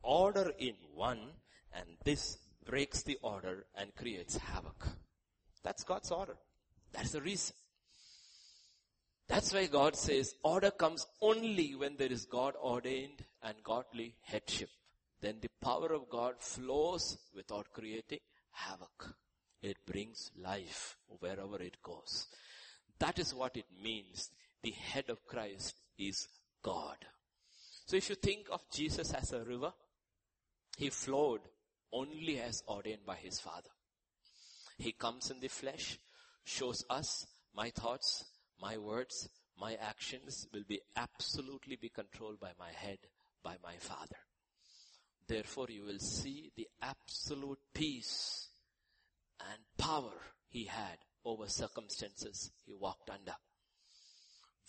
[0.03, 1.21] order in one
[1.73, 4.89] and this breaks the order and creates havoc.
[5.63, 6.37] That's God's order.
[6.93, 7.55] That's the reason.
[9.29, 14.71] That's why God says order comes only when there is God ordained and godly headship.
[15.21, 18.21] Then the power of God flows without creating
[18.53, 19.15] havoc.
[19.63, 22.27] It brings life wherever it goes.
[22.99, 24.31] That is what it means.
[24.63, 26.29] The head of Christ is
[26.63, 26.97] God.
[27.87, 29.73] So if you think of Jesus as a river,
[30.77, 31.41] he flowed
[31.93, 33.71] only as ordained by his Father.
[34.77, 35.99] He comes in the flesh,
[36.45, 38.25] shows us my thoughts,
[38.61, 39.29] my words,
[39.59, 42.99] my actions will be absolutely be controlled by my head,
[43.43, 44.19] by my Father.
[45.29, 48.49] Therefore you will see the absolute peace
[49.41, 50.13] and power
[50.49, 53.37] he had over circumstances he walked under.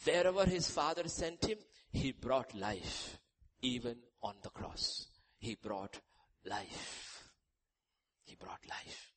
[0.03, 1.57] Wherever his father sent him,
[1.91, 3.17] he brought life.
[3.61, 5.07] Even on the cross,
[5.39, 5.99] he brought
[6.45, 7.23] life.
[8.23, 9.11] He brought life.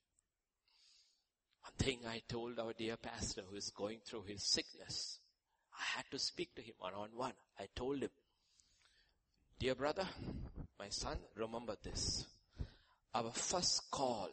[1.63, 5.21] One thing I told our dear pastor who is going through his sickness,
[5.75, 7.33] I had to speak to him one on one.
[7.59, 8.11] I told him,
[9.59, 10.07] dear brother,
[10.79, 12.27] my son, remember this.
[13.15, 14.31] Our first call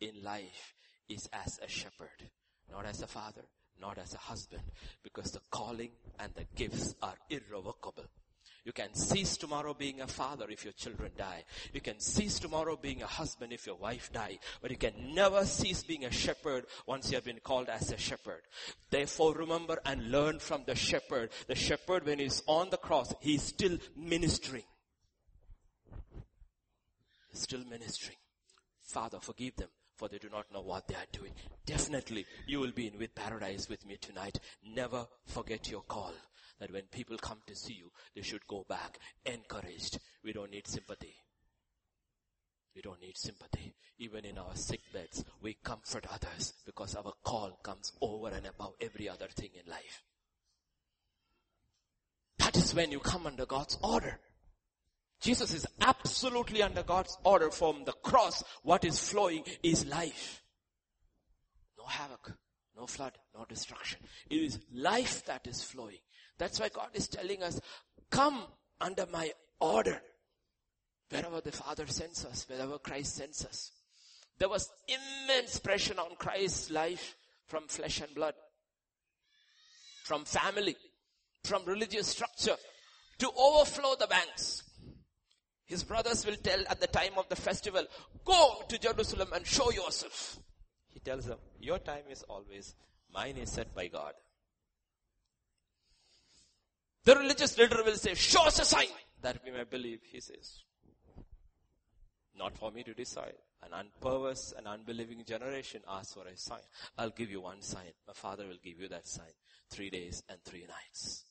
[0.00, 0.74] in life
[1.08, 2.30] is as a shepherd,
[2.70, 3.42] not as a father,
[3.80, 4.62] not as a husband,
[5.02, 8.04] because the calling and the gifts are irrevocable.
[8.64, 11.44] You can cease tomorrow being a father if your children die.
[11.72, 14.38] You can cease tomorrow being a husband if your wife die.
[14.60, 17.96] But you can never cease being a shepherd once you have been called as a
[17.96, 18.42] shepherd.
[18.90, 21.30] Therefore remember and learn from the shepherd.
[21.46, 24.64] The shepherd when he's on the cross, he's still ministering.
[27.32, 28.18] Still ministering.
[28.82, 29.68] Father, forgive them
[29.98, 31.32] for they do not know what they are doing.
[31.66, 34.38] Definitely you will be in with paradise with me tonight.
[34.64, 36.14] Never forget your call
[36.60, 39.98] that when people come to see you, they should go back encouraged.
[40.24, 41.16] We don't need sympathy.
[42.76, 43.74] We don't need sympathy.
[43.98, 48.74] Even in our sick beds, we comfort others because our call comes over and above
[48.80, 50.04] every other thing in life.
[52.38, 54.20] That is when you come under God's order.
[55.20, 58.42] Jesus is absolutely under God's order from the cross.
[58.62, 60.42] What is flowing is life.
[61.76, 62.32] No havoc,
[62.76, 64.00] no flood, no destruction.
[64.30, 65.98] It is life that is flowing.
[66.38, 67.60] That's why God is telling us,
[68.10, 68.44] come
[68.80, 70.00] under my order.
[71.10, 73.72] Wherever the Father sends us, wherever Christ sends us.
[74.38, 77.16] There was immense pressure on Christ's life
[77.46, 78.34] from flesh and blood,
[80.04, 80.76] from family,
[81.42, 82.56] from religious structure
[83.18, 84.62] to overflow the banks.
[85.68, 87.84] His brothers will tell at the time of the festival,
[88.24, 90.38] go to Jerusalem and show yourself.
[90.88, 92.74] He tells them, your time is always,
[93.12, 94.14] mine is set by God.
[97.04, 98.86] The religious leader will say, show us a sign
[99.20, 100.62] that we may believe, he says.
[102.34, 103.34] Not for me to decide.
[103.62, 106.60] An unperverse and unbelieving generation asks for a sign.
[106.96, 107.92] I'll give you one sign.
[108.06, 109.32] My father will give you that sign.
[109.68, 111.24] Three days and three nights.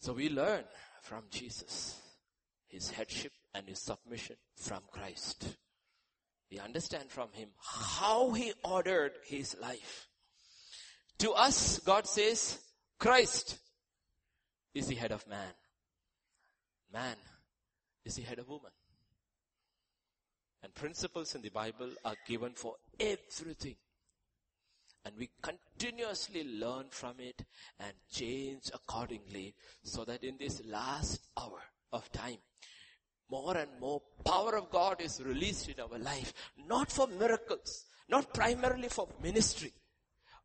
[0.00, 0.64] So we learn
[1.00, 2.00] from Jesus
[2.74, 5.46] his headship and his submission from Christ.
[6.50, 10.08] We understand from him how he ordered his life.
[11.18, 12.58] To us, God says,
[12.98, 13.58] Christ
[14.74, 15.54] is the head of man.
[16.92, 17.16] Man
[18.04, 18.72] is the head of woman.
[20.64, 23.76] And principles in the Bible are given for everything.
[25.04, 27.44] And we continuously learn from it
[27.78, 29.54] and change accordingly
[29.84, 31.60] so that in this last hour
[31.92, 32.38] of time,
[33.34, 36.32] more and more power of God is released in our life,
[36.68, 39.72] not for miracles, not primarily for ministry,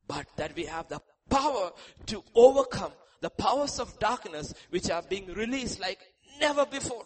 [0.07, 1.71] but that we have the power
[2.07, 5.99] to overcome the powers of darkness which are being released like
[6.39, 7.05] never before.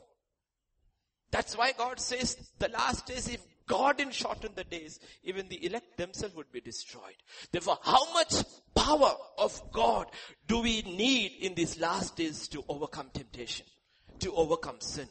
[1.31, 5.65] That's why God says the last days, if God didn't shorten the days, even the
[5.65, 7.17] elect themselves would be destroyed.
[7.51, 8.35] Therefore, how much
[8.73, 10.07] power of God
[10.47, 13.65] do we need in these last days to overcome temptation,
[14.19, 15.09] to overcome sin,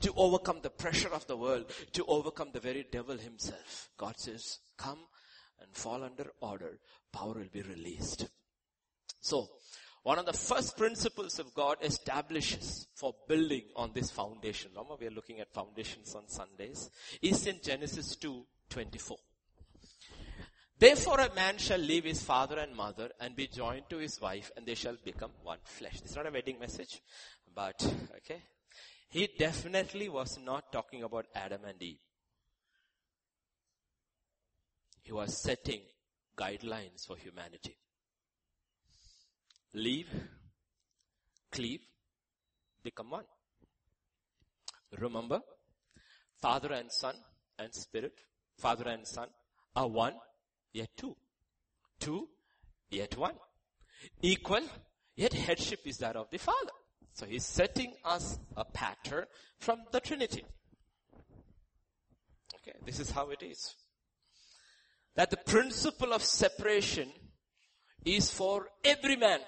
[0.00, 3.88] to overcome the pressure of the world, to overcome the very devil himself?
[3.96, 4.98] God says, come
[5.60, 6.78] and fall under order.
[7.12, 8.28] Power will be released.
[9.20, 9.48] So,
[10.02, 14.70] one of the first principles of God establishes for building on this foundation.
[14.74, 16.88] Remember we are looking at foundations on Sundays.
[17.20, 19.18] Is in Genesis 2, 24.
[20.78, 24.50] Therefore a man shall leave his father and mother and be joined to his wife
[24.56, 26.00] and they shall become one flesh.
[26.02, 27.02] It's not a wedding message,
[27.54, 27.82] but
[28.16, 28.42] okay.
[29.10, 31.98] He definitely was not talking about Adam and Eve.
[35.02, 35.80] He was setting
[36.36, 37.76] guidelines for humanity
[39.74, 40.08] leave,
[41.50, 41.80] cleave,
[42.82, 43.24] become one.
[44.98, 45.40] Remember,
[46.40, 47.14] Father and Son
[47.58, 48.14] and Spirit,
[48.58, 49.28] Father and Son
[49.76, 50.14] are one,
[50.72, 51.16] yet two.
[51.98, 52.28] Two,
[52.90, 53.34] yet one.
[54.22, 54.62] equal,
[55.14, 56.72] yet headship is that of the Father.
[57.20, 59.26] So he's setting us a pattern
[59.58, 60.42] from the Trinity.
[62.54, 63.74] Okay, this is how it is.
[65.16, 67.12] That the principle of separation
[68.06, 69.40] is for every man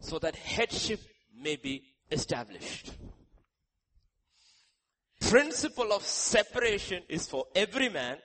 [0.00, 0.98] so that headship
[1.40, 2.94] may be established.
[5.20, 8.16] Principle of separation is for every man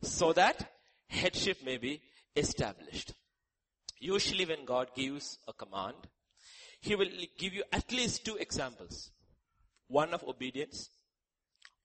[0.00, 0.70] so that
[1.08, 2.00] headship may be
[2.34, 3.12] established.
[4.00, 5.96] Usually when God gives a command,
[6.84, 7.08] He will
[7.38, 9.10] give you at least two examples.
[9.88, 10.90] One of obedience,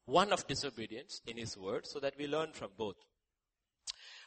[0.03, 2.97] one of disobedience in His word so that we learn from both.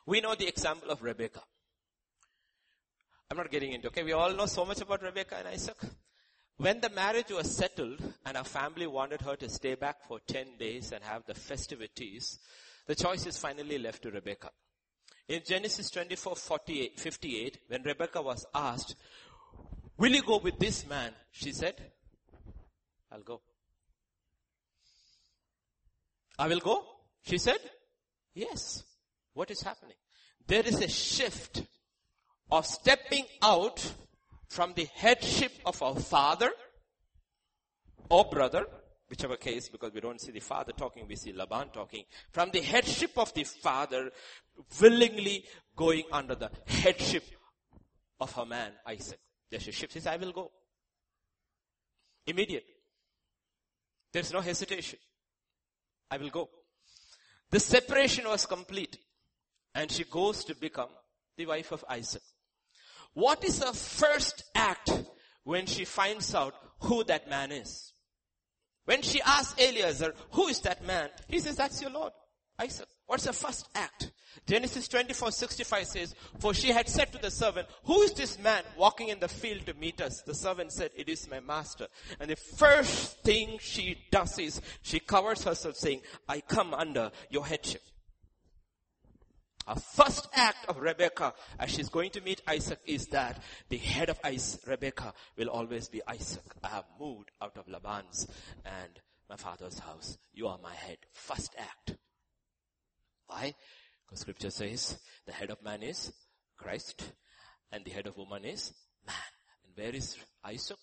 [0.06, 1.42] We know the example of Rebecca.
[3.30, 5.76] I'm not getting into, okay, we all know so much about Rebecca and Isaac.
[6.56, 10.56] When the marriage was settled and her family wanted her to stay back for 10
[10.58, 12.38] days and have the festivities,
[12.86, 14.48] the choice is finally left to Rebecca.
[15.28, 18.96] In Genesis 24, 48, 58, when Rebecca was asked,
[20.02, 21.12] will you go with this man?
[21.30, 21.76] She said,
[23.12, 23.40] I'll go.
[26.36, 26.84] I will go.
[27.22, 27.58] She said,
[28.34, 28.82] yes.
[29.32, 29.94] What is happening?
[30.44, 31.62] There is a shift
[32.50, 33.94] of stepping out
[34.48, 36.50] from the headship of our father
[38.10, 38.66] or brother,
[39.08, 42.60] whichever case, because we don't see the father talking, we see Laban talking, from the
[42.60, 44.10] headship of the father,
[44.80, 45.44] willingly
[45.76, 47.24] going under the headship
[48.18, 49.20] of her man, Isaac.
[49.52, 49.92] There's a shift.
[49.92, 50.50] He says, I will go.
[52.26, 52.64] Immediate.
[54.10, 54.98] There's no hesitation.
[56.10, 56.48] I will go.
[57.50, 58.96] The separation was complete.
[59.74, 60.88] And she goes to become
[61.36, 62.22] the wife of Isaac.
[63.12, 64.90] What is her first act
[65.44, 67.92] when she finds out who that man is?
[68.86, 71.10] When she asks Eliezer, who is that man?
[71.28, 72.12] He says, that's your Lord,
[72.58, 72.88] Isaac.
[73.12, 74.10] What's the first act?
[74.46, 78.62] Genesis 24, 65 says, for she had said to the servant, who is this man
[78.74, 80.22] walking in the field to meet us?
[80.22, 81.88] The servant said, it is my master.
[82.18, 87.44] And the first thing she does is, she covers herself saying, I come under your
[87.44, 87.82] headship.
[89.66, 94.08] A first act of Rebecca as she's going to meet Isaac is that the head
[94.08, 96.44] of Isaac, Rebecca will always be Isaac.
[96.64, 98.26] I have moved out of Laban's
[98.64, 100.16] and my father's house.
[100.32, 100.96] You are my head.
[101.12, 101.98] First act.
[103.32, 103.54] Why?
[104.04, 106.12] Because scripture says the head of man is
[106.56, 107.12] Christ
[107.70, 108.72] and the head of woman is
[109.06, 109.16] man.
[109.64, 110.76] And where is Isaac?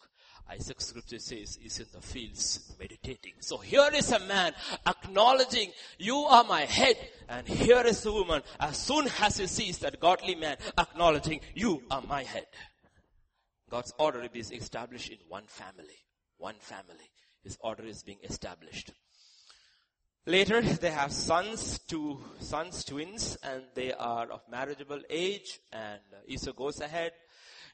[0.49, 3.33] Isaac scripture says is in the fields meditating.
[3.39, 4.53] So here is a man
[4.87, 6.97] acknowledging you are my head
[7.27, 11.83] and here is the woman as soon as he sees that godly man acknowledging you
[11.91, 12.47] are my head.
[13.69, 15.99] God's order is established in one family.
[16.37, 17.11] One family.
[17.43, 18.91] His order is being established.
[20.25, 26.17] Later, they have sons, two sons, twins, and they are of marriageable age, and uh,
[26.27, 27.11] Esau goes ahead,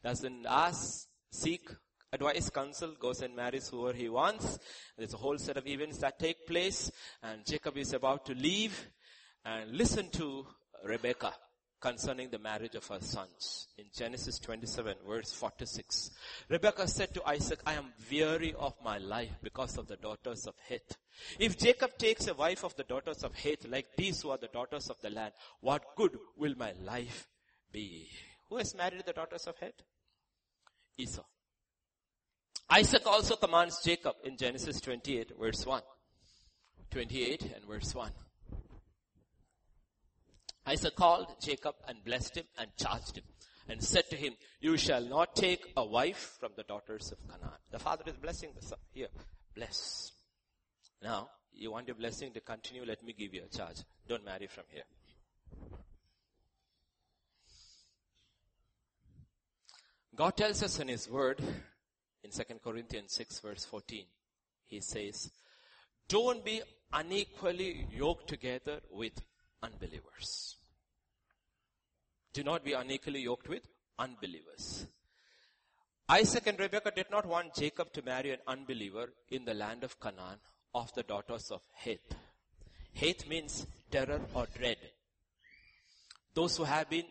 [0.03, 1.69] doesn't ask, seek
[2.13, 4.57] advice, counsel, goes and marries whoever he wants.
[4.97, 6.91] There's a whole set of events that take place
[7.21, 8.87] and Jacob is about to leave
[9.43, 10.45] and listen to
[10.83, 11.33] Rebecca
[11.85, 13.67] concerning the marriage of her sons.
[13.77, 16.09] In Genesis 27 verse 46,
[16.49, 20.55] Rebecca said to Isaac, I am weary of my life because of the daughters of
[20.67, 20.97] Heth.
[21.37, 24.47] If Jacob takes a wife of the daughters of Heth like these who are the
[24.47, 27.27] daughters of the land, what good will my life
[27.71, 28.09] be?
[28.49, 29.83] Who has married the daughters of Heth?
[30.97, 31.21] Esau.
[32.67, 35.83] Isaac also commands Jacob in Genesis 28 verse 1.
[36.89, 38.09] 28 and verse 1.
[40.67, 43.23] Isaac called Jacob and blessed him and charged him
[43.67, 47.57] and said to him, you shall not take a wife from the daughters of Canaan.
[47.71, 48.79] The father is blessing the son.
[48.91, 49.07] Here,
[49.55, 50.11] bless.
[51.01, 53.77] Now, you want your blessing to continue, let me give you a charge.
[54.07, 54.83] Don't marry from here.
[60.15, 61.41] God tells us in His Word
[62.23, 64.05] in 2 Corinthians 6 verse 14,
[64.65, 65.29] he says,
[66.07, 66.61] don't be
[66.93, 69.21] unequally yoked together with
[69.61, 70.54] unbelievers.
[72.35, 73.65] Do not be unequally yoked with
[73.97, 74.87] unbelievers.
[76.09, 79.97] Isaac and Rebekah did not want Jacob to marry an unbeliever in the land of
[80.01, 80.39] Canaan
[80.73, 82.13] of the daughters of Heth.
[82.93, 84.75] Heth means terror or dread.
[86.33, 87.05] Those who have been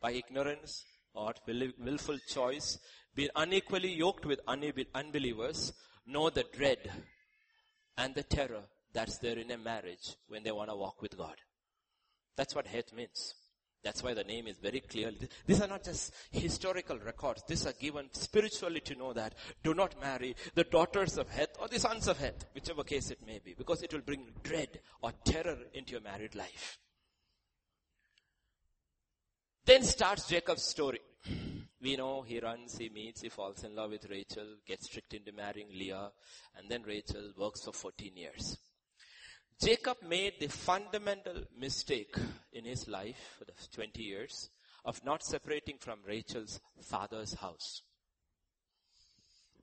[0.00, 2.78] by ignorance or willful choice
[3.14, 5.74] been unequally yoked with unbelievers
[6.06, 6.90] know the dread
[7.98, 8.62] and the terror
[8.94, 11.36] that's there in a marriage when they want to walk with God.
[12.36, 13.34] That's what Heth means.
[13.82, 15.10] That's why the name is very clear.
[15.44, 17.42] These are not just historical records.
[17.48, 21.66] These are given spiritually to know that do not marry the daughters of Heth or
[21.66, 25.12] the sons of Heth, whichever case it may be, because it will bring dread or
[25.24, 26.78] terror into your married life.
[29.64, 31.00] Then starts Jacob's story.
[31.80, 35.32] We know he runs, he meets, he falls in love with Rachel, gets tricked into
[35.32, 36.12] marrying Leah,
[36.56, 38.56] and then Rachel works for 14 years.
[39.62, 42.16] Jacob made the fundamental mistake
[42.52, 44.50] in his life for the 20 years
[44.84, 47.82] of not separating from Rachel's father's house.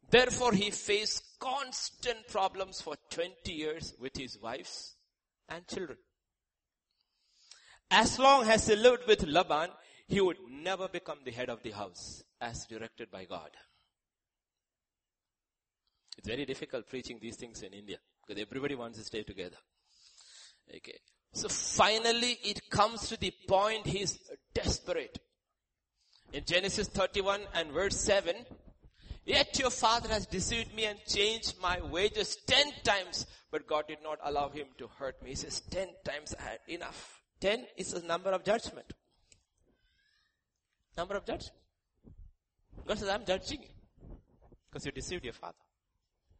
[0.10, 4.96] Therefore he faced constant problems for 20 years with his wives
[5.50, 5.98] and children.
[7.92, 9.70] As long as he lived with Laban,
[10.08, 13.50] he would never become the head of the house as directed by God.
[16.18, 19.58] It's very difficult preaching these things in India because everybody wants to stay together.
[20.76, 21.00] Okay.
[21.34, 24.20] So finally it comes to the point he's
[24.54, 25.20] desperate.
[26.34, 28.36] In Genesis 31 and verse 7,
[29.30, 34.00] Yet your father has deceived me and changed my wages ten times, but God did
[34.02, 35.30] not allow him to hurt me.
[35.30, 37.22] He says, ten times I had enough.
[37.40, 38.92] Ten is a number of judgment.
[40.98, 41.54] Number of judgment.
[42.88, 43.70] God says, I'm judging you.
[44.68, 45.58] Because you deceived your father.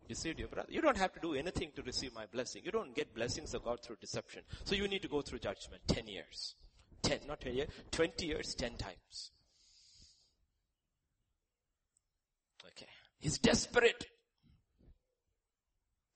[0.10, 0.68] Deceived your brother.
[0.72, 2.64] You don't have to do anything to receive my blessing.
[2.66, 4.42] You don't get blessings of God through deception.
[4.64, 5.84] So you need to go through judgment.
[5.88, 6.56] Ten years.
[7.04, 7.70] Ten, not ten years.
[7.92, 9.30] Twenty years, ten times.
[12.66, 12.88] Okay.
[13.20, 14.08] He's desperate.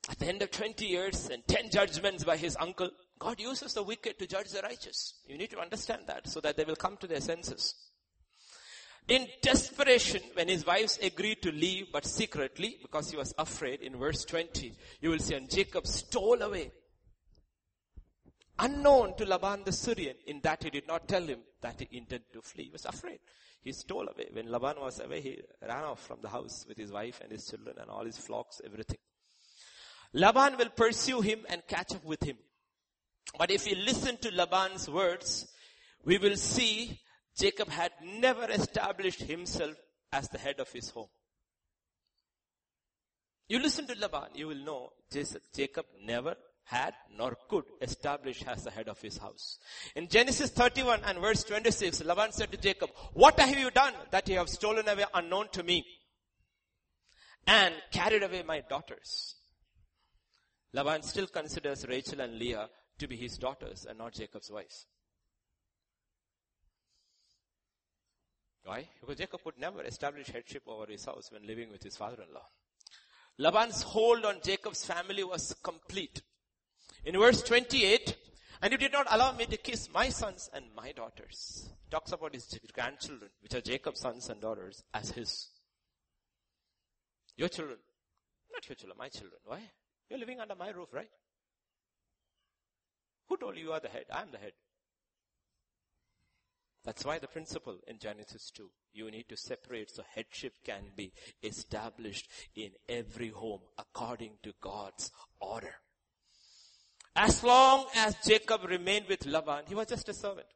[0.09, 2.89] At the end of 20 years and 10 judgments by his uncle,
[3.19, 5.13] God uses the wicked to judge the righteous.
[5.27, 7.75] You need to understand that so that they will come to their senses.
[9.07, 13.97] In desperation, when his wives agreed to leave, but secretly, because he was afraid, in
[13.97, 16.71] verse 20, you will see, and Jacob stole away.
[18.59, 22.31] Unknown to Laban the Syrian, in that he did not tell him that he intended
[22.31, 22.65] to flee.
[22.65, 23.19] He was afraid.
[23.61, 24.27] He stole away.
[24.31, 27.45] When Laban was away, he ran off from the house with his wife and his
[27.45, 28.99] children and all his flocks, everything.
[30.13, 32.37] Laban will pursue him and catch up with him.
[33.37, 35.47] But if you listen to Laban's words,
[36.05, 36.99] we will see
[37.37, 39.75] Jacob had never established himself
[40.11, 41.09] as the head of his home.
[43.47, 44.89] You listen to Laban, you will know
[45.55, 49.59] Jacob never had nor could establish as the head of his house.
[49.95, 54.27] In Genesis 31 and verse 26, Laban said to Jacob, what have you done that
[54.29, 55.85] you have stolen away unknown to me
[57.45, 59.35] and carried away my daughters?
[60.71, 64.85] Laban still considers Rachel and Leah to be his daughters and not Jacob's wives.
[68.63, 68.87] Why?
[68.99, 72.45] Because Jacob would never establish headship over his house when living with his father-in-law.
[73.39, 76.21] Laban's hold on Jacob's family was complete.
[77.03, 78.15] In verse 28,
[78.61, 81.69] and you did not allow me to kiss my sons and my daughters.
[81.83, 85.49] He talks about his grandchildren, which are Jacob's sons and daughters, as his.
[87.35, 87.79] Your children.
[88.53, 89.41] Not your children, my children.
[89.43, 89.59] Why?
[90.09, 91.09] You're living under my roof, right?
[93.27, 94.05] Who told you you are the head?
[94.13, 94.53] I'm the head.
[96.85, 101.13] That's why the principle in Genesis 2, you need to separate so headship can be
[101.41, 105.75] established in every home according to God's order.
[107.15, 110.47] As long as Jacob remained with Laban, he was just a servant.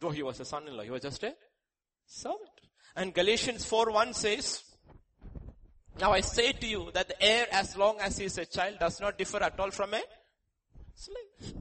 [0.00, 1.34] Though he was a son-in-law, he was just a
[2.06, 2.40] servant.
[2.96, 4.62] And Galatians 4.1 says,
[5.98, 8.76] Now I say to you that the heir as long as he is a child
[8.80, 10.02] does not differ at all from a
[10.94, 11.54] slave.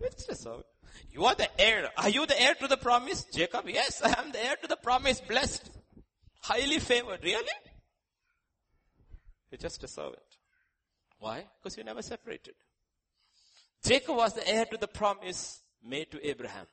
[0.00, 0.66] It's a servant.
[1.12, 1.90] You are the heir.
[1.96, 3.24] Are you the heir to the promise?
[3.32, 5.70] Jacob, yes, I am the heir to the promise, blessed.
[6.42, 7.22] Highly favored.
[7.22, 7.44] Really?
[9.50, 10.18] You're just a servant.
[11.18, 11.46] Why?
[11.62, 12.54] Because you never separated.
[13.84, 16.66] Jacob was the heir to the promise made to Abraham.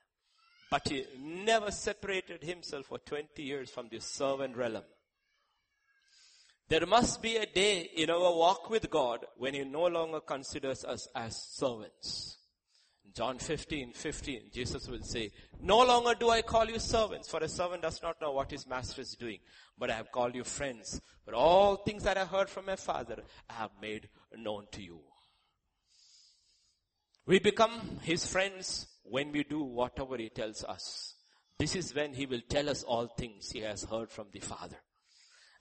[0.70, 4.84] But he never separated himself for 20 years from the servant realm.
[6.68, 10.84] There must be a day in our walk with God when he no longer considers
[10.84, 12.38] us as servants.
[13.14, 15.32] John 15, 15, Jesus will say,
[15.62, 18.68] No longer do I call you servants, for a servant does not know what his
[18.68, 19.40] master is doing,
[19.78, 21.00] but I have called you friends.
[21.26, 23.18] But all things that I heard from my father,
[23.50, 25.00] I have made known to you.
[27.26, 31.16] We become his friends when we do whatever he tells us.
[31.60, 34.78] This is when he will tell us all things he has heard from the Father.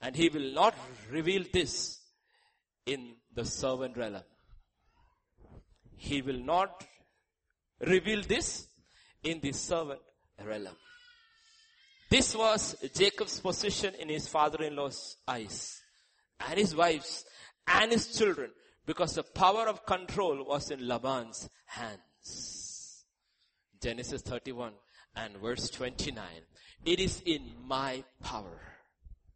[0.01, 0.75] And he will not
[1.09, 2.01] reveal this
[2.85, 4.23] in the servant realm.
[5.95, 6.83] He will not
[7.85, 8.67] reveal this
[9.23, 10.01] in the servant
[10.43, 10.75] realm.
[12.09, 15.81] This was Jacob's position in his father-in-law's eyes
[16.47, 17.25] and his wife's
[17.67, 18.51] and his children
[18.85, 23.05] because the power of control was in Laban's hands.
[23.81, 24.73] Genesis 31
[25.15, 26.23] and verse 29.
[26.85, 28.72] It is in my power.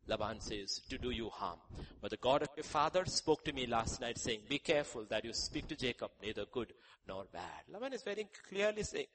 [0.08, 1.60] Laban says, to do you harm.
[2.02, 5.26] But the God of your father spoke to me last night saying, be careful that
[5.26, 6.74] you speak to Jacob neither good
[7.08, 7.64] nor bad.
[7.72, 9.08] Laban is very clearly saying,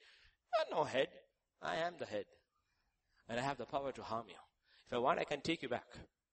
[0.61, 1.09] I'm no head.
[1.63, 2.27] I am the head.
[3.29, 4.35] And I have the power to harm you.
[4.87, 5.87] If I want, I can take you back.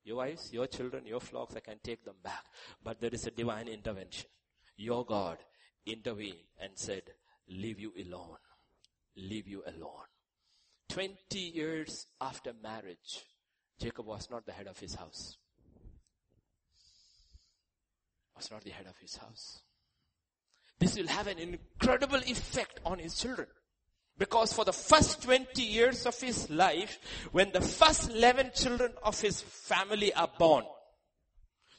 [0.04, 2.44] Your wives, your children, your flocks, I can take them back.
[2.84, 4.30] But there is a divine intervention.
[4.76, 5.38] Your God
[5.86, 7.04] intervened and said,
[7.48, 8.38] leave you alone.
[9.16, 10.08] Leave you alone.
[10.90, 13.24] 20 years after marriage,
[13.80, 15.38] Jacob was not the head of his house.
[18.36, 19.62] Was not the head of his house.
[20.80, 23.48] This will have an incredible effect on his children.
[24.18, 27.00] Because for the first 20 years of his life,
[27.32, 30.66] when the first 11 children of his family are born,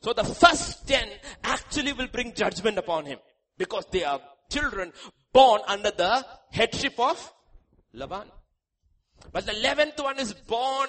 [0.03, 1.09] so the first 10
[1.45, 3.19] actually will bring judgment upon him.
[3.59, 4.21] Because they are
[4.51, 4.93] children
[5.33, 7.33] born under the headship of
[7.93, 8.25] Laban.
[9.33, 10.89] But the 11th one is born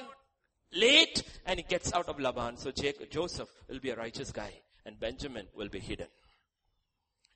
[0.74, 2.58] late and he gets out of Laban.
[2.58, 4.52] So Jacob, Joseph will be a righteous guy
[4.86, 6.08] and Benjamin will be hidden.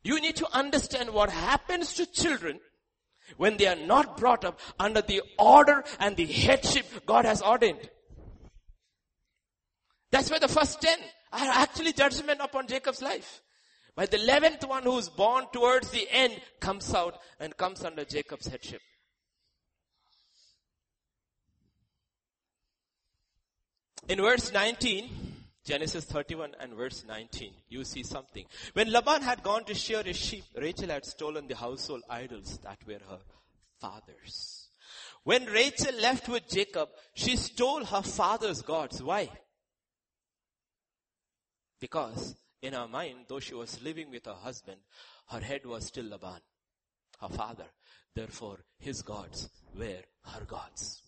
[0.03, 2.59] You need to understand what happens to children
[3.37, 7.89] when they are not brought up under the order and the headship God has ordained.
[10.11, 10.97] That's why the first ten
[11.33, 13.41] are actually judgment upon Jacob's life.
[13.95, 18.05] But the eleventh one who is born towards the end comes out and comes under
[18.05, 18.81] Jacob's headship.
[24.07, 25.09] In verse 19,
[25.65, 28.45] Genesis 31 and verse 19, you see something.
[28.73, 32.77] When Laban had gone to shear his sheep, Rachel had stolen the household idols that
[32.85, 33.19] were her
[33.81, 34.69] father's.
[35.23, 39.01] When Rachel left with Jacob, she stole her father's gods.
[39.01, 39.27] Why?
[41.79, 44.77] Because in her mind, though she was living with her husband,
[45.29, 46.41] her head was still Laban,
[47.21, 47.65] her father.
[48.13, 51.01] Therefore, his gods were her gods.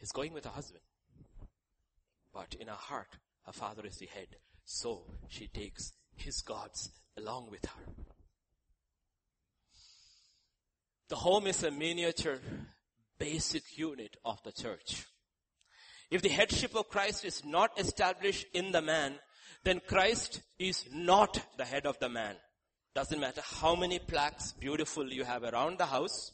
[0.00, 0.82] Is going with her husband.
[2.32, 4.36] But in her heart, her father is the head.
[4.64, 7.92] So she takes his gods along with her.
[11.08, 12.40] The home is a miniature
[13.18, 15.06] basic unit of the church.
[16.10, 19.14] If the headship of Christ is not established in the man,
[19.64, 22.36] then Christ is not the head of the man.
[22.94, 26.32] Doesn't matter how many plaques beautiful you have around the house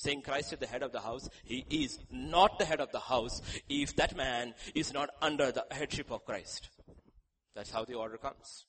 [0.00, 1.28] saying Christ is the head of the house.
[1.44, 5.66] He is not the head of the house if that man is not under the
[5.70, 6.70] headship of Christ.
[7.54, 8.64] That's how the order comes.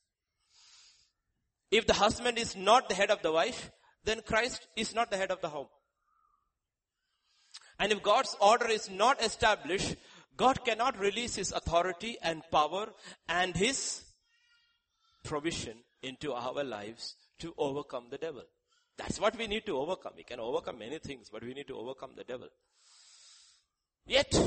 [1.71, 3.71] If the husband is not the head of the wife,
[4.03, 5.67] then Christ is not the head of the home.
[7.79, 9.95] And if God's order is not established,
[10.35, 12.87] God cannot release His authority and power
[13.29, 14.03] and His
[15.23, 18.43] provision into our lives to overcome the devil.
[19.01, 20.13] That's what we need to overcome.
[20.15, 22.49] We can overcome many things, but we need to overcome the devil.
[24.05, 24.39] Yet,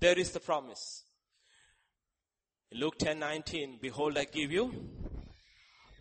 [0.00, 1.04] there is the promise.
[2.72, 4.74] In Luke 10 19, behold, I give you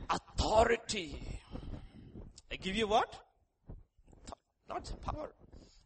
[0.09, 1.39] authority.
[2.51, 3.13] I give you what?
[4.67, 5.29] Not power.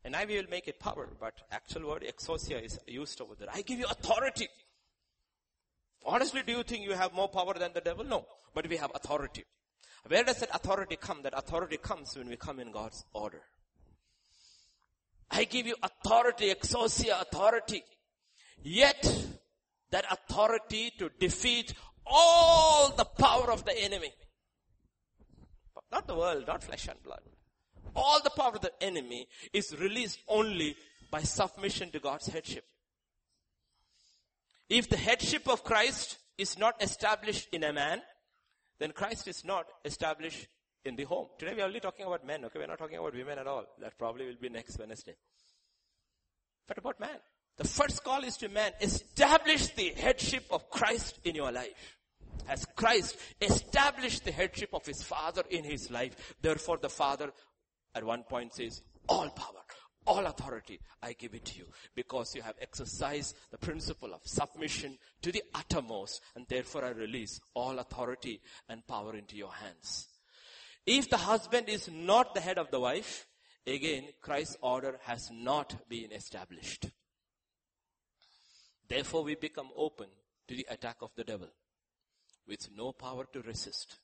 [0.06, 3.50] And I will make it power, but actual word exousia is used over there.
[3.54, 4.48] I give you authority.
[6.06, 8.06] Honestly, do you think you have more power than the devil?
[8.06, 8.26] No.
[8.54, 9.44] But we have authority.
[10.08, 11.22] Where does that authority come?
[11.24, 13.42] That authority comes when we come in God's order.
[15.30, 17.84] I give you authority, exousia authority.
[18.64, 19.28] Yet,
[19.92, 21.74] that authority to defeat
[22.06, 24.12] all the power of the enemy.
[25.92, 27.22] Not the world, not flesh and blood.
[27.96, 30.76] All the power of the enemy is released only
[31.10, 32.66] by submission to God's headship.
[34.70, 38.02] If the headship of Christ is not established in a man,
[38.82, 40.48] then Christ is not established
[40.84, 41.28] in the home.
[41.38, 42.58] Today we are only talking about men, okay?
[42.58, 43.66] We're not talking about women at all.
[43.80, 45.14] That probably will be next Wednesday.
[46.68, 47.20] But about man.
[47.58, 48.72] The first call is to man.
[48.82, 52.00] Establish the headship of Christ in your life.
[52.50, 57.32] As Christ established the headship of his father in his life, therefore the father
[57.94, 59.61] at one point says, all power,
[60.06, 64.98] all authority, I give it to you because you have exercised the principle of submission
[65.22, 70.08] to the uttermost and therefore I release all authority and power into your hands.
[70.86, 73.28] If the husband is not the head of the wife,
[73.68, 76.88] again, Christ's order has not been established.
[78.88, 80.08] Therefore we become open
[80.48, 81.48] to the attack of the devil
[82.48, 84.00] with no power to resist.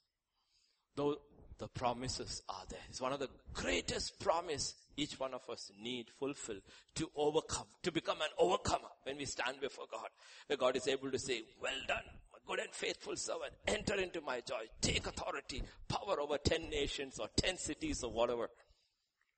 [0.96, 1.18] Though
[1.60, 2.80] the promises are there.
[2.90, 6.58] It's one of the greatest promise each one of us need fulfill
[6.96, 10.10] to overcome, to become an overcomer when we stand before God.
[10.48, 12.04] Where God is able to say, well done,
[12.48, 17.28] good and faithful servant, enter into my joy, take authority, power over ten nations or
[17.36, 18.50] ten cities or whatever.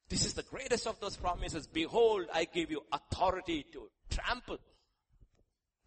[0.07, 1.67] This is the greatest of those promises.
[1.67, 4.59] Behold, I give you authority to trample,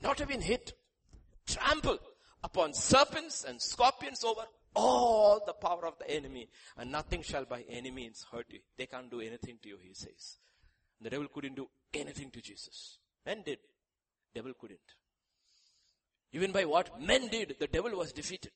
[0.02, 0.74] not even hit,
[1.46, 1.98] trample
[2.44, 4.42] upon serpents and scorpions over
[4.74, 8.60] all the power of the enemy and nothing shall by any means hurt you.
[8.76, 10.36] They can't do anything to you, he says.
[11.00, 12.98] The devil couldn't do anything to Jesus.
[13.26, 13.58] Men did.
[14.34, 14.78] Devil couldn't.
[16.32, 18.52] Even by what men did, the devil was defeated.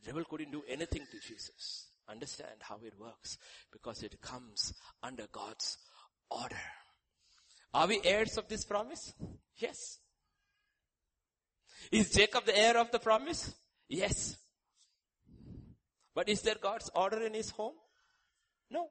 [0.00, 1.86] The devil couldn't do anything to Jesus.
[2.08, 3.38] Understand how it works
[3.72, 5.78] because it comes under God's
[6.30, 6.56] order.
[7.74, 9.14] Are we heirs of this promise?
[9.56, 9.98] Yes.
[11.90, 13.54] Is Jacob the heir of the promise?
[13.88, 14.36] Yes.
[16.14, 17.74] But is there God's order in his home?
[18.70, 18.88] No.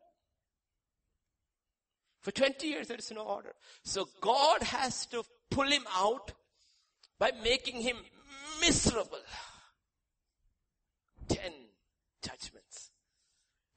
[2.21, 3.53] For 20 years there is no order.
[3.83, 6.31] So God has to pull him out
[7.19, 7.97] by making him
[8.59, 9.19] miserable.
[11.27, 11.51] Ten
[12.23, 12.91] judgments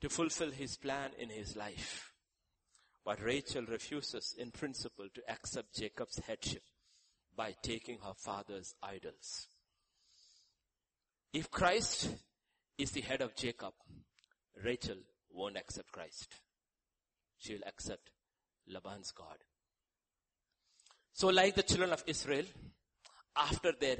[0.00, 2.12] to fulfill his plan in his life.
[3.04, 6.62] But Rachel refuses in principle to accept Jacob's headship
[7.36, 9.48] by taking her father's idols.
[11.32, 12.08] If Christ
[12.78, 13.72] is the head of Jacob,
[14.62, 14.96] Rachel
[15.30, 16.34] won't accept Christ.
[17.38, 18.10] She will accept
[18.68, 19.36] Laban's God.
[21.12, 22.44] So like the children of Israel,
[23.36, 23.98] after their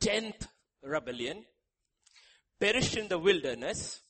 [0.00, 0.46] tenth
[0.82, 1.44] rebellion,
[2.58, 4.00] perished in the wilderness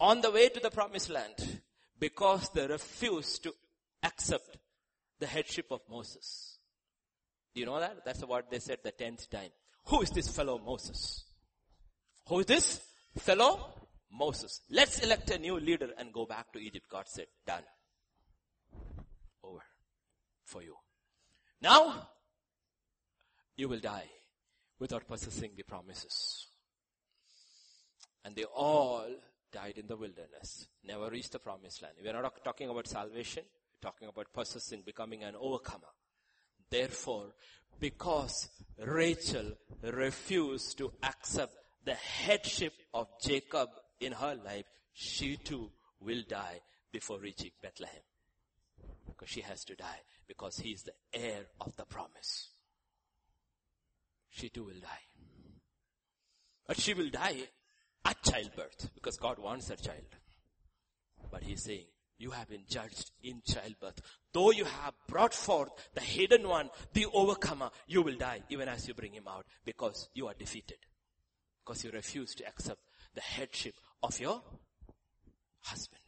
[0.00, 1.60] on the way to the promised land
[1.98, 3.52] because they refused to
[4.02, 4.58] accept
[5.18, 6.58] the headship of Moses.
[7.54, 8.04] Do you know that?
[8.04, 9.50] That's what they said the tenth time.
[9.86, 11.24] Who is this fellow Moses?
[12.28, 12.80] Who is this
[13.16, 13.74] fellow
[14.12, 14.60] Moses?
[14.70, 16.86] Let's elect a new leader and go back to Egypt.
[16.90, 17.62] God said, done.
[19.42, 19.62] Over.
[20.44, 20.76] For you.
[21.60, 22.08] Now,
[23.56, 24.08] you will die
[24.78, 26.46] without possessing the promises.
[28.24, 29.06] And they all
[29.52, 31.94] died in the wilderness, never reached the promised land.
[32.02, 35.88] We are not talking about salvation, we're talking about possessing, becoming an overcomer.
[36.68, 37.32] Therefore,
[37.78, 38.48] because
[38.84, 39.52] Rachel
[39.82, 41.54] refused to accept
[41.86, 43.70] the headship of Jacob
[44.00, 45.70] in her life, she too
[46.00, 46.60] will die
[46.92, 48.02] before reaching Bethlehem.
[49.06, 52.48] Because she has to die because he is the heir of the promise.
[54.28, 55.06] She too will die.
[56.66, 57.44] But she will die
[58.04, 60.16] at childbirth because God wants a child.
[61.30, 61.86] But he's saying,
[62.18, 64.00] you have been judged in childbirth.
[64.32, 68.88] Though you have brought forth the hidden one, the overcomer, you will die even as
[68.88, 70.78] you bring him out because you are defeated.
[71.66, 72.80] Because you refuse to accept
[73.14, 74.40] the headship of your
[75.62, 76.00] husband.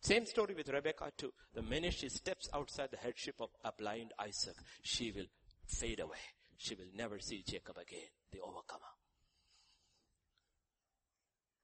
[0.00, 1.32] Same story with Rebecca too.
[1.54, 5.24] The minute she steps outside the headship of a blind Isaac, she will
[5.66, 6.18] fade away.
[6.58, 8.84] She will never see Jacob again, the overcomer.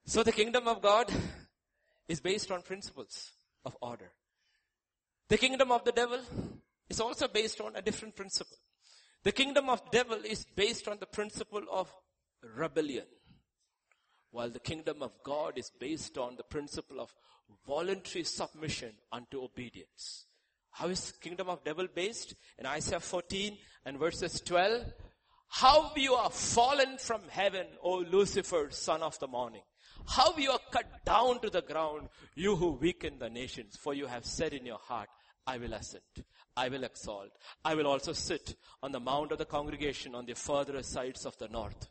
[0.07, 1.12] So the kingdom of God
[2.09, 3.30] is based on principles
[3.64, 4.11] of order.
[5.28, 6.20] The kingdom of the devil
[6.88, 8.57] is also based on a different principle.
[9.22, 11.93] The kingdom of devil is based on the principle of
[12.43, 13.07] rebellion.
[14.30, 17.14] While the kingdom of God is based on the principle of
[17.66, 20.26] voluntary submission unto obedience.
[20.70, 22.34] How is kingdom of devil based?
[22.59, 24.84] In Isaiah 14 and verses 12,
[25.49, 29.62] how you are fallen from heaven, O Lucifer, son of the morning.
[30.07, 34.07] How you are cut down to the ground, you who weaken the nations, for you
[34.07, 35.09] have said in your heart,
[35.47, 36.05] I will ascend.
[36.57, 37.30] I will exalt.
[37.64, 41.36] I will also sit on the mount of the congregation on the further sides of
[41.38, 41.88] the north.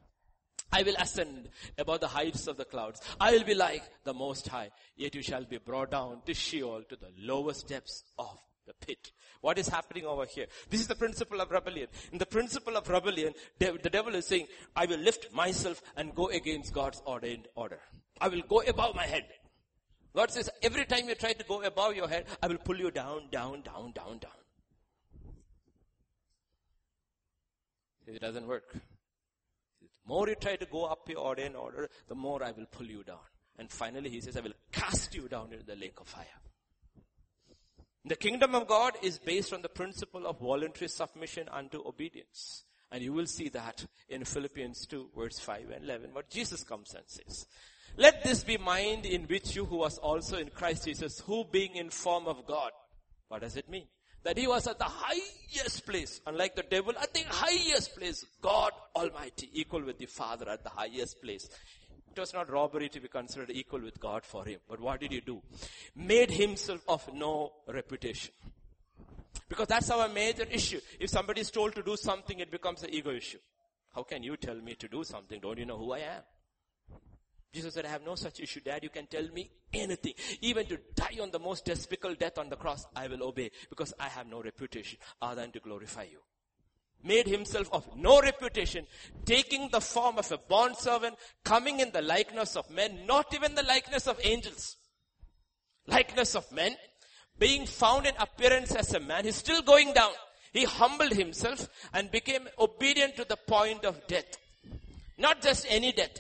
[0.71, 3.01] I will ascend above the heights of the clouds.
[3.19, 4.69] I will be like the Most High.
[4.95, 9.11] Yet you shall be brought down to Sheol, to the lowest depths of the pit.
[9.41, 10.45] What is happening over here?
[10.69, 11.87] This is the principle of rebellion.
[12.11, 16.27] In the principle of rebellion, the devil is saying, I will lift myself and go
[16.27, 17.79] against God's ordained order.
[18.21, 19.25] I will go above my head.
[20.15, 22.91] God says, every time you try to go above your head, I will pull you
[22.91, 24.31] down, down, down, down, down.
[28.05, 28.75] It doesn't work.
[30.09, 33.03] More you try to go up your ordained order, the more I will pull you
[33.03, 33.29] down.
[33.59, 36.25] And finally he says, I will cast you down into the lake of fire.
[38.05, 42.63] The kingdom of God is based on the principle of voluntary submission unto obedience.
[42.91, 46.95] And you will see that in Philippians 2 verse 5 and 11, what Jesus comes
[46.95, 47.45] and says.
[47.95, 51.75] Let this be mind in which you who was also in Christ Jesus, who being
[51.75, 52.71] in form of God.
[53.27, 53.85] What does it mean?
[54.23, 58.71] That he was at the highest place, unlike the devil, at the highest place, God
[58.95, 61.49] Almighty, equal with the Father at the highest place.
[62.11, 64.59] It was not robbery to be considered equal with God for him.
[64.67, 65.41] But what did he do?
[65.95, 68.33] Made himself of no reputation.
[69.47, 70.81] Because that's our major issue.
[70.99, 73.39] If somebody is told to do something, it becomes an ego issue.
[73.95, 75.39] How can you tell me to do something?
[75.39, 76.21] Don't you know who I am?
[77.51, 78.59] Jesus said, I have no such issue.
[78.59, 80.13] Dad, you can tell me anything.
[80.41, 83.93] Even to die on the most despicable death on the cross, I will obey because
[83.99, 86.19] I have no reputation other than to glorify you.
[87.03, 88.85] Made himself of no reputation,
[89.25, 93.55] taking the form of a bond servant, coming in the likeness of men, not even
[93.55, 94.75] the likeness of angels.
[95.87, 96.75] Likeness of men,
[97.39, 100.11] being found in appearance as a man, he's still going down.
[100.51, 104.37] He humbled himself and became obedient to the point of death.
[105.17, 106.19] Not just any death.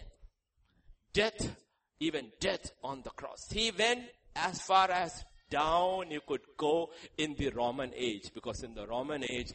[1.13, 1.55] Death,
[1.99, 3.47] even death on the cross.
[3.51, 4.01] He went
[4.35, 9.23] as far as down you could go in the Roman age because in the Roman
[9.29, 9.51] age,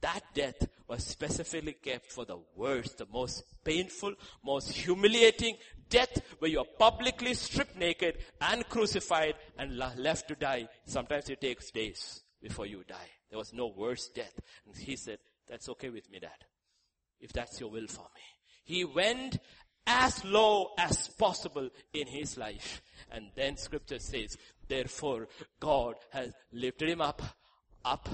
[0.00, 5.56] that death was specifically kept for the worst, the most painful, most humiliating
[5.88, 10.68] death where you are publicly stripped naked and crucified and left to die.
[10.84, 13.10] Sometimes it takes days before you die.
[13.30, 14.38] There was no worse death.
[14.66, 16.30] And he said, that's okay with me, dad.
[17.20, 18.22] If that's your will for me.
[18.64, 19.38] He went
[19.88, 22.82] as low as possible in his life.
[23.10, 24.36] And then scripture says,
[24.68, 25.28] therefore
[25.58, 27.22] God has lifted him up,
[27.84, 28.06] up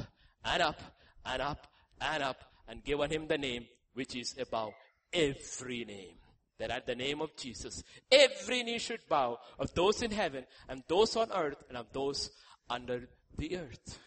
[0.44, 0.80] and up
[1.26, 1.66] and up
[2.00, 4.72] and up and given him the name which is above
[5.12, 6.14] every name.
[6.60, 10.84] That at the name of Jesus, every knee should bow of those in heaven and
[10.86, 12.30] those on earth and of those
[12.70, 13.98] under the earth.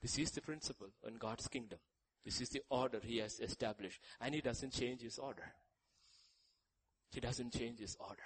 [0.00, 1.78] This is the principle in God's kingdom.
[2.24, 4.00] This is the order He has established.
[4.22, 5.52] And He doesn't change His order.
[7.14, 8.22] He doesn't change His order.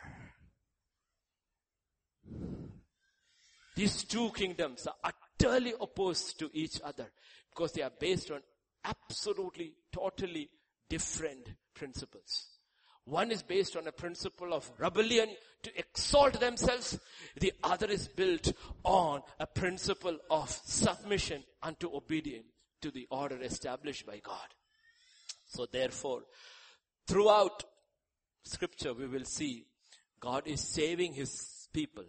[3.76, 7.06] These two kingdoms are utterly opposed to each other
[7.50, 8.40] because they are based on
[8.84, 10.48] absolutely, totally
[10.88, 12.48] different principles.
[13.04, 15.28] One is based on a principle of rebellion
[15.62, 16.98] to exalt themselves.
[17.40, 18.52] The other is built
[18.84, 22.46] on a principle of submission unto obedience
[22.82, 24.48] to the order established by God.
[25.46, 26.22] So therefore,
[27.06, 27.64] throughout
[28.48, 29.66] scripture we will see
[30.20, 32.04] God is saving his people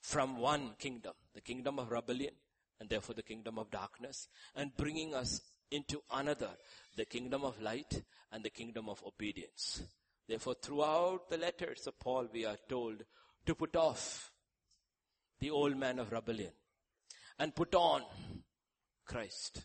[0.00, 2.34] from one kingdom, the kingdom of rebellion
[2.80, 5.40] and therefore the kingdom of darkness and bringing us
[5.70, 6.50] into another,
[6.96, 9.82] the kingdom of light and the kingdom of obedience.
[10.28, 13.04] Therefore, throughout the letters of Paul, we are told
[13.46, 14.30] to put off
[15.40, 16.52] the old man of rebellion
[17.38, 18.02] and put on
[19.04, 19.62] Christ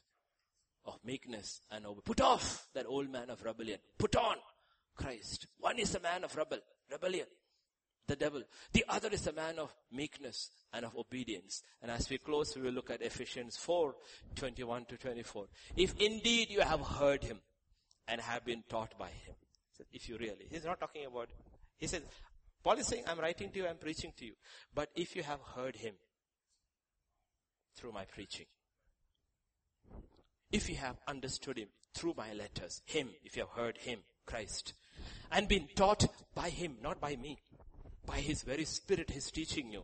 [0.86, 2.02] of meekness and over.
[2.02, 3.80] Put off that old man of rebellion.
[3.98, 4.36] Put on
[4.98, 5.48] Christ.
[5.60, 6.60] One is a man of rebel,
[6.92, 7.28] rebellion,
[8.08, 8.42] the devil.
[8.74, 11.64] The other is a man of meekness and of obedience.
[11.82, 13.96] And as we close, we will look at Ephesians 4,
[14.36, 15.46] 21 to 24.
[15.76, 17.40] If indeed you have heard him
[18.08, 19.36] and have been taught by him,
[19.94, 21.30] if you really, he's not talking about,
[21.78, 22.02] he says,
[22.64, 24.34] Paul is saying, I'm writing to you, I'm preaching to you.
[24.74, 25.94] But if you have heard him
[27.76, 28.48] through my preaching,
[30.52, 34.74] if you have understood him through my letters, him, if you have heard him, Christ,
[35.32, 37.38] and been taught by him, not by me,
[38.06, 39.84] by his very spirit he's teaching you.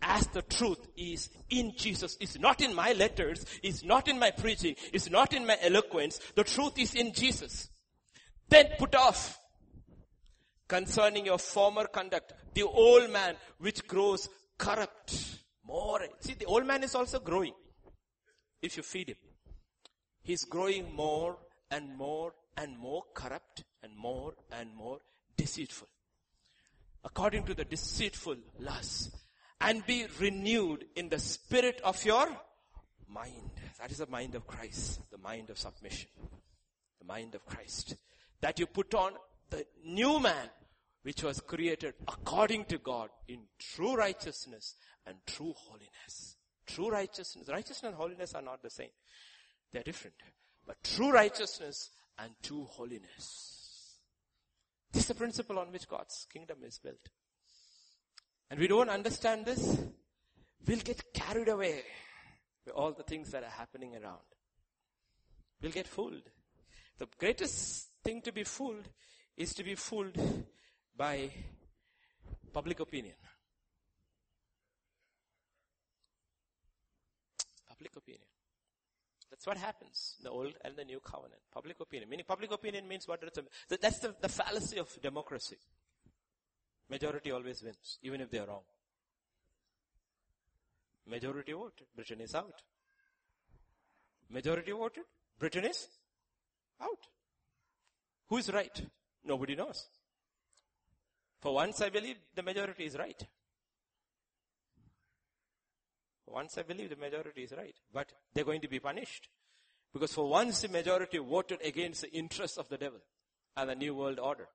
[0.00, 4.30] As the truth is in Jesus, it's not in my letters, it's not in my
[4.30, 7.68] preaching, it's not in my eloquence, the truth is in Jesus.
[8.48, 9.38] Then put off
[10.68, 15.40] concerning your former conduct, the old man which grows corrupt.
[15.66, 16.00] More.
[16.20, 17.54] See, the old man is also growing.
[18.60, 19.16] If you feed him.
[20.22, 21.38] He's growing more
[21.70, 24.98] and more and more corrupt and more and more
[25.36, 25.88] deceitful.
[27.04, 29.16] According to the deceitful lust.
[29.60, 32.28] And be renewed in the spirit of your
[33.08, 33.50] mind.
[33.80, 35.00] That is the mind of Christ.
[35.10, 36.10] The mind of submission.
[36.98, 37.96] The mind of Christ
[38.44, 39.12] that you put on
[39.48, 40.50] the new man
[41.02, 44.74] which was created according to God in true righteousness
[45.06, 46.36] and true holiness.
[46.66, 48.90] True righteousness, righteousness and holiness are not the same.
[49.72, 50.16] They're different.
[50.66, 51.88] But true righteousness
[52.18, 53.98] and true holiness.
[54.92, 57.08] This is the principle on which God's kingdom is built.
[58.50, 59.78] And we don't understand this,
[60.66, 61.82] we'll get carried away
[62.64, 64.20] with all the things that are happening around.
[65.60, 66.22] We'll get fooled.
[66.98, 68.88] The greatest thing to be fooled
[69.36, 70.16] is to be fooled
[70.96, 71.30] by
[72.52, 73.16] public opinion.
[77.68, 78.28] Public opinion.
[79.34, 81.40] That's what happens the old and the new covenant.
[81.52, 82.08] Public opinion.
[82.08, 83.20] Meaning public opinion means what?
[83.68, 85.56] That's the, the fallacy of democracy.
[86.88, 88.62] Majority always wins, even if they are wrong.
[91.08, 91.88] Majority voted.
[91.96, 92.62] Britain is out.
[94.30, 95.02] Majority voted.
[95.36, 95.88] Britain is
[96.80, 97.08] out.
[98.28, 98.86] Who is right?
[99.24, 99.88] Nobody knows.
[101.40, 103.20] For once I believe the majority is right.
[106.26, 107.74] Once I believe the majority is right.
[107.92, 109.28] But they're going to be punished.
[109.92, 113.00] Because for once the majority voted against the interests of the devil
[113.56, 114.48] and the new world order.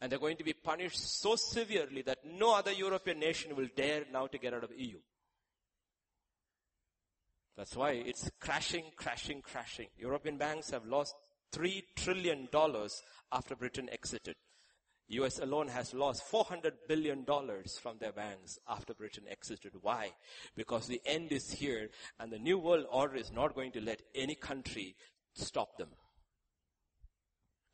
[0.00, 4.04] And they're going to be punished so severely that no other European nation will dare
[4.12, 4.98] now to get out of EU.
[7.56, 9.88] That's why it's crashing, crashing, crashing.
[9.98, 11.14] European banks have lost
[11.52, 12.48] $3 trillion
[13.32, 14.36] after Britain exited.
[15.10, 19.72] US alone has lost 400 billion dollars from their banks after Britain exited.
[19.80, 20.12] Why?
[20.56, 24.02] Because the end is here and the new world order is not going to let
[24.14, 24.94] any country
[25.34, 25.88] stop them.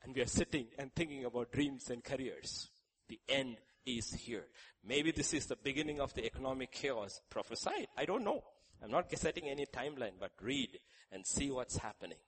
[0.03, 2.71] And we are sitting and thinking about dreams and careers.
[3.09, 4.47] The end is here.
[4.85, 7.89] Maybe this is the beginning of the economic chaos prophesied.
[7.97, 8.43] I don't know.
[8.83, 10.79] I'm not setting any timeline, but read
[11.13, 12.19] and see what's happening.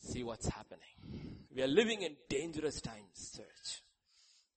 [0.00, 1.36] See what's happening.
[1.54, 3.82] We are living in dangerous times, church.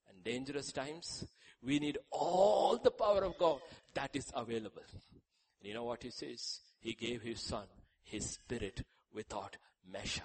[0.09, 1.25] And dangerous times,
[1.61, 3.59] we need all the power of God
[3.93, 4.83] that is available.
[5.59, 6.59] And you know what he says?
[6.79, 7.65] He gave his son,
[8.03, 8.83] his spirit
[9.13, 9.57] without
[9.91, 10.21] measure.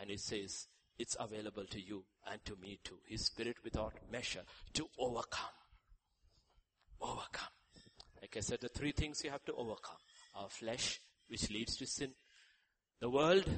[0.00, 0.66] And he says,
[0.98, 2.98] it's available to you and to me too.
[3.06, 4.42] His spirit without measure
[4.74, 5.54] to overcome.
[7.00, 7.48] Overcome.
[8.20, 9.96] Like I said, the three things you have to overcome.
[10.34, 12.12] Our flesh, which leads to sin.
[13.00, 13.48] The world,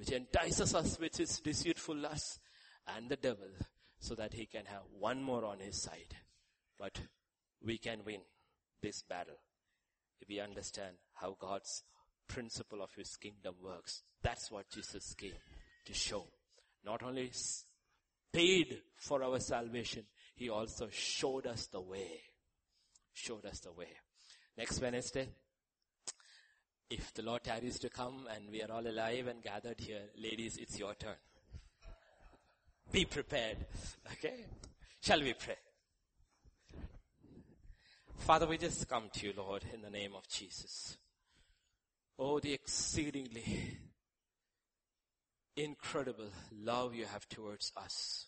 [0.00, 2.40] which entices us with its deceitful lust.
[2.96, 3.50] And the devil,
[3.98, 6.16] so that he can have one more on his side.
[6.78, 6.98] But
[7.62, 8.22] we can win
[8.82, 9.36] this battle
[10.18, 11.84] if we understand how God's
[12.26, 14.02] principle of his kingdom works.
[14.22, 15.34] That's what Jesus came
[15.84, 16.24] to show.
[16.82, 17.30] Not only
[18.32, 22.22] paid for our salvation, he also showed us the way.
[23.12, 23.90] Showed us the way.
[24.56, 25.28] Next Wednesday,
[26.90, 30.56] if the Lord tarries to come and we are all alive and gathered here, ladies,
[30.56, 31.14] it's your turn.
[32.90, 33.58] Be prepared.
[34.12, 34.44] Okay?
[35.00, 35.56] Shall we pray?
[38.18, 40.98] Father, we just come to you, Lord, in the name of Jesus.
[42.18, 43.78] Oh, the exceedingly
[45.56, 48.26] incredible love you have towards us.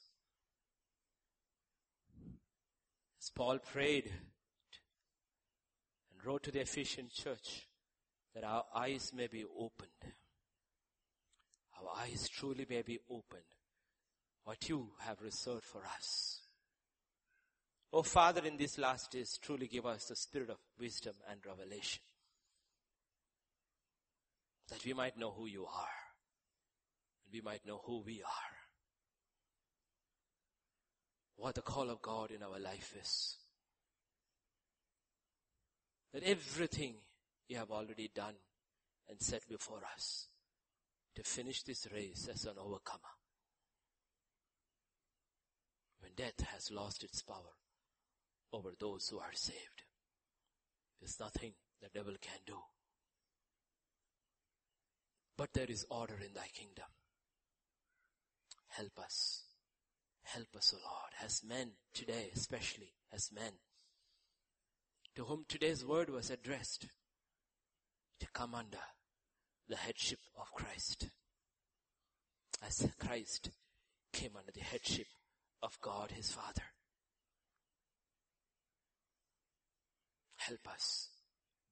[3.20, 4.06] As Paul prayed
[6.12, 7.66] and wrote to the Ephesian church
[8.34, 9.90] that our eyes may be opened.
[11.80, 13.42] Our eyes truly may be opened.
[14.44, 16.40] What you have reserved for us.
[17.92, 22.02] Oh Father, in these last days, truly give us the spirit of wisdom and revelation
[24.72, 25.98] that we might know who you are
[27.24, 28.52] and we might know who we are.
[31.36, 33.36] What the call of God in our life is.
[36.14, 36.94] That everything
[37.53, 38.34] you have already done
[39.11, 40.28] and set before us
[41.14, 43.12] to finish this race as an overcomer.
[46.00, 47.53] When death has lost its power
[48.55, 49.82] over those who are saved,
[50.98, 52.57] there's nothing the devil can do.
[55.36, 56.88] But there is order in thy kingdom.
[58.68, 59.42] Help us.
[60.22, 63.53] Help us, O Lord, as men today, especially as men,
[65.16, 66.86] to whom today's word was addressed,
[68.22, 68.78] to come under
[69.68, 71.08] the headship of Christ.
[72.64, 73.50] As Christ
[74.12, 75.08] came under the headship
[75.60, 76.62] of God his Father.
[80.36, 81.08] Help us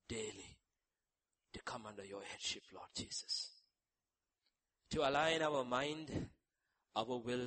[0.09, 0.57] daily
[1.53, 3.51] to come under your headship, Lord Jesus.
[4.90, 6.30] To align our mind,
[6.96, 7.46] our will,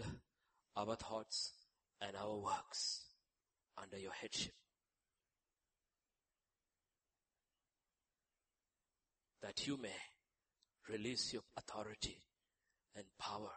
[0.77, 1.51] our thoughts,
[1.99, 3.01] and our works
[3.77, 4.53] under your headship.
[9.43, 9.89] That you may
[10.89, 12.17] release your authority
[12.95, 13.51] and power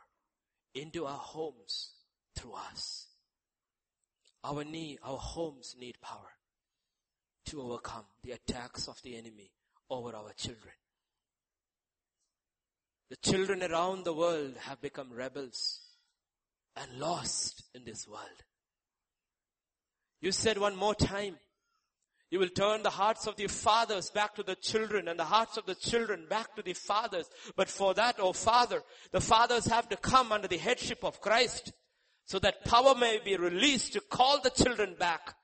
[0.74, 1.92] into our homes
[2.36, 3.06] through us.
[4.44, 6.30] Our need, our homes need power
[7.46, 9.50] to overcome the attacks of the enemy
[9.88, 10.74] over our children.
[13.08, 15.80] The children around the world have become rebels
[16.74, 18.42] and lost in this world.
[20.20, 21.36] You said one more time,
[22.30, 25.56] you will turn the hearts of the fathers back to the children and the hearts
[25.56, 27.28] of the children back to the fathers.
[27.54, 28.82] But for that, oh Father,
[29.12, 31.72] the fathers have to come under the headship of Christ
[32.24, 35.34] so that power may be released to call the children back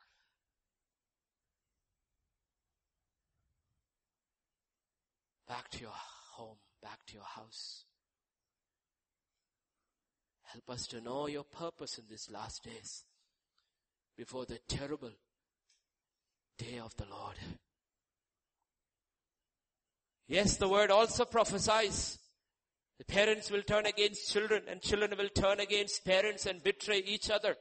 [5.53, 5.93] back to your
[6.35, 7.85] home, back to your house.
[10.45, 13.05] Help us to know your purpose in these last days
[14.17, 15.13] before the terrible
[16.59, 17.37] day of the Lord.
[20.29, 22.19] Yes, the word also prophesies.
[22.99, 27.31] The parents will turn against children and children will turn against parents and betray each
[27.31, 27.57] other.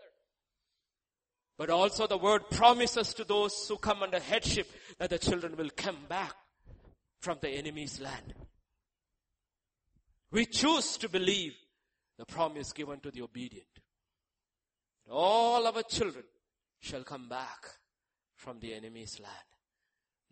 [1.57, 4.69] But also the word promises to those who come under headship
[4.99, 6.33] that the children will come back
[7.19, 8.33] from the enemy's land.
[10.31, 11.53] We choose to believe
[12.17, 13.67] the promise given to the obedient.
[15.09, 16.23] All our children
[16.79, 17.67] shall come back
[18.41, 19.51] from the enemy's land.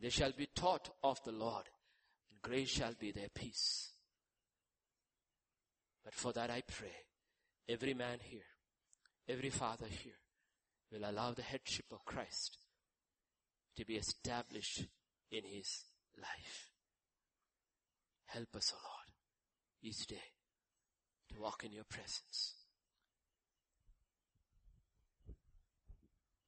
[0.01, 1.65] They shall be taught of the Lord,
[2.31, 3.91] and great shall be their peace.
[6.03, 6.95] But for that I pray,
[7.67, 8.49] every man here,
[9.27, 10.17] every father here
[10.91, 12.57] will allow the headship of Christ
[13.77, 14.85] to be established
[15.31, 15.83] in his
[16.17, 16.71] life.
[18.25, 19.11] Help us, O oh Lord,
[19.83, 20.33] each day
[21.31, 22.55] to walk in your presence.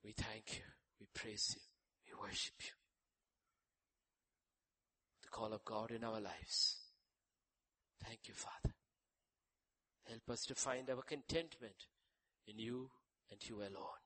[0.04, 0.81] We thank you.
[1.02, 1.62] We praise you.
[2.06, 2.70] We worship you.
[5.24, 6.78] The call of God in our lives.
[8.06, 8.76] Thank you, Father.
[10.08, 11.88] Help us to find our contentment
[12.48, 12.92] in you
[13.32, 14.02] and you alone.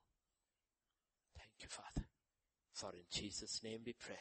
[1.38, 2.08] Thank you, Father.
[2.72, 4.16] For in Jesus' name we pray.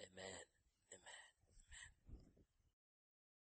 [0.00, 0.51] Amen.